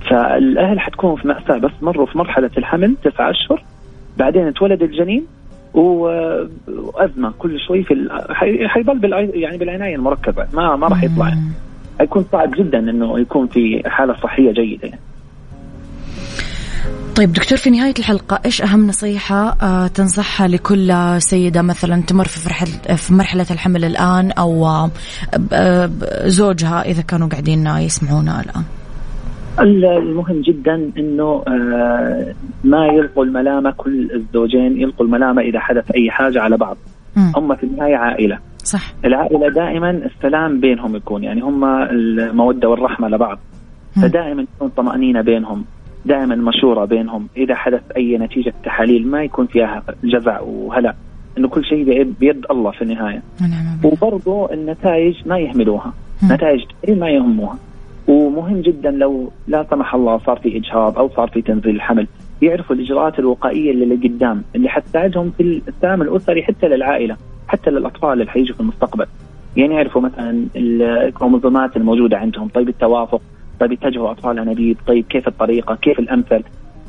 فالأهل 0.09 0.79
حتكون 0.79 1.15
في 1.15 1.27
مأساة 1.27 1.57
بس 1.57 1.71
مروا 1.81 2.05
في 2.05 2.17
مرحلة 2.17 2.49
الحمل 2.57 2.95
تسعة 3.03 3.29
أشهر 3.31 3.63
بعدين 4.17 4.47
اتولد 4.47 4.83
الجنين 4.83 5.25
وأزمة 5.73 7.33
كل 7.39 7.59
شوي 7.59 7.83
في 7.83 7.93
ال- 7.93 8.11
حيضل 8.69 8.99
بالع- 8.99 9.35
يعني 9.35 9.57
بالعناية 9.57 9.95
المركزة 9.95 10.47
ما 10.53 10.75
ما 10.75 10.87
راح 10.87 11.03
يطلع. 11.03 11.33
حيكون 11.99 12.25
صعب 12.31 12.51
جدا 12.51 12.79
إنه 12.79 13.19
يكون 13.19 13.47
في 13.47 13.81
حالة 13.85 14.13
صحية 14.13 14.51
جيدة 14.51 14.87
يعني. 14.87 15.01
طيب 17.15 17.33
دكتور 17.33 17.57
في 17.57 17.69
نهاية 17.69 17.93
الحلقة 17.99 18.39
إيش 18.45 18.61
أهم 18.61 18.87
نصيحة 18.87 19.57
آه، 19.61 19.87
تنصحها 19.87 20.47
لكل 20.47 20.93
سيدة 21.21 21.61
مثلا 21.61 22.01
تمر 22.01 22.25
في 22.25 22.49
مرحلة 22.49 22.95
في 22.95 23.13
مرحلة 23.13 23.45
الحمل 23.51 23.85
الآن 23.85 24.31
أو 24.31 24.65
آه، 24.65 24.91
آه، 25.53 25.89
زوجها 26.25 26.81
إذا 26.81 27.01
كانوا 27.01 27.27
قاعدين 27.27 27.67
يسمعونا 27.67 28.41
الآن 28.41 28.63
المهم 29.59 30.41
جدا 30.41 30.91
إنه 30.97 31.43
آه، 31.47 32.33
ما 32.63 32.87
يلقوا 32.87 33.25
الملامة 33.25 33.71
كل 33.77 34.11
الزوجين 34.11 34.81
يلقوا 34.81 35.05
الملامة 35.05 35.41
إذا 35.41 35.59
حدث 35.59 35.91
أي 35.91 36.11
حاجة 36.11 36.41
على 36.41 36.57
بعض. 36.57 36.77
هم 37.35 37.55
في 37.55 37.63
النهاية 37.63 37.95
عائلة 37.95 38.39
صح. 38.63 38.93
العائلة 39.05 39.49
دائما 39.49 39.89
السلام 39.89 40.59
بينهم 40.59 40.95
يكون 40.95 41.23
يعني 41.23 41.41
هم 41.41 41.65
المودة 41.65 42.69
والرحمة 42.69 43.07
لبعض. 43.07 43.39
فدائما 44.01 44.45
تكون 44.55 44.69
طمأنينة 44.69 45.21
بينهم 45.21 45.65
دائما 46.05 46.35
مشورة 46.35 46.85
بينهم. 46.85 47.27
إذا 47.37 47.55
حدث 47.55 47.81
أي 47.97 48.17
نتيجة 48.17 48.53
تحاليل 48.63 49.07
ما 49.07 49.23
يكون 49.23 49.45
فيها 49.45 49.83
جزع 50.03 50.39
وهلع 50.41 50.93
إنه 51.37 51.47
كل 51.47 51.65
شيء 51.65 52.03
بيد- 52.19 52.45
الله 52.51 52.71
في 52.71 52.81
النهاية. 52.81 53.21
وبرضه 53.83 54.53
النتائج 54.53 55.15
ما 55.27 55.39
يهملوها. 55.39 55.93
نتائج 56.31 56.61
ما 56.89 57.09
يهموها. 57.09 57.57
ومهم 58.07 58.61
جدا 58.61 58.91
لو 58.91 59.31
لا 59.47 59.65
سمح 59.69 59.95
الله 59.95 60.17
صار 60.17 60.37
في 60.39 60.57
إجهاض 60.57 60.97
أو 60.97 61.09
صار 61.09 61.27
في 61.27 61.41
تنزيل 61.41 61.75
الحمل 61.75 62.07
يعرفوا 62.41 62.75
الإجراءات 62.75 63.19
الوقائية 63.19 63.71
اللي 63.71 63.85
لقدام 63.95 64.43
اللي 64.55 64.69
حتساعدهم 64.69 65.31
في 65.37 65.61
السلام 65.67 66.01
الأسري 66.01 66.43
حتى 66.43 66.67
للعائلة. 66.67 67.17
حتى 67.49 67.69
للأطفال 67.69 68.13
اللي 68.13 68.31
حيجوا 68.31 68.55
في 68.55 68.61
المستقبل. 68.61 69.05
يعني 69.57 69.75
يعرفوا 69.75 70.01
مثلا 70.01 70.45
الكروموزومات 70.55 71.77
الموجودة 71.77 72.17
عندهم. 72.17 72.47
طيب 72.47 72.69
التوافق 72.69 73.21
طيب 73.59 73.71
يتجهوا 73.71 74.11
أطفال 74.11 74.39
انابيب 74.39 74.77
طيب 74.87 75.05
كيف 75.09 75.27
الطريقة 75.27 75.75
كيف 75.75 75.99
الأمثل. 75.99 76.43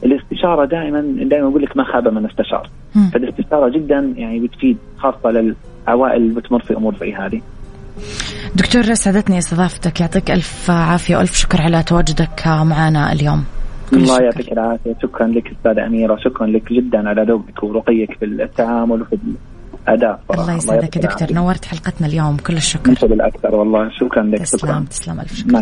الاستشارة 0.05 0.65
دائما 0.65 1.01
دائما 1.01 1.49
أقول 1.49 1.63
لك 1.63 1.77
ما 1.77 1.85
خاب 1.85 2.09
من 2.09 2.27
استشار. 2.27 2.69
فالاستشارة 3.13 3.69
جدا 3.69 4.15
يعني 4.17 4.41
بتفيد 4.41 4.77
خاصة 4.99 5.31
للعوائل 5.31 6.23
اللي 6.23 6.35
بتمر 6.35 6.63
في 6.63 6.77
أمور 6.77 6.95
زي 7.01 7.15
هذه. 7.15 7.41
دكتور 8.57 8.83
سعدتني 8.83 9.39
استضافتك. 9.39 10.01
يعطيك 10.01 10.31
ألف 10.31 10.71
عافية 10.71 11.17
وألف 11.17 11.35
شكر 11.35 11.63
على 11.63 11.83
تواجدك 11.83 12.47
معنا 12.47 13.13
اليوم. 13.13 13.45
الله. 13.93 14.21
يعطيك 14.23 14.53
العافية. 14.53 14.95
شكرا 15.03 15.27
لك 15.27 15.53
أستاذة 15.53 15.87
أميرة. 15.87 16.17
شكرا 16.17 16.47
لك 16.47 16.73
جدا 16.73 17.09
على 17.09 17.23
ذوقك 17.23 17.63
ورقيك 17.63 18.13
في 18.19 18.25
التعامل 18.25 19.03
وفي 19.03 19.19
صراحة. 19.87 20.19
الله 20.31 20.57
يسعدك 20.57 20.99
دكتور. 20.99 21.33
نورت 21.33 21.65
حلقتنا 21.65 22.07
اليوم. 22.07 22.37
كل 22.37 22.57
الشكر. 22.57 22.91
أنت 22.91 23.05
بالأكثر 23.05 23.55
والله. 23.55 23.91
شكرا 24.01 24.23
لك. 24.23 24.39
تسلم 24.39 24.59
شكرا. 24.59 24.85
تسلم. 24.91 25.21
ألف 25.21 25.35
شكر. 25.35 25.53
مع 25.53 25.61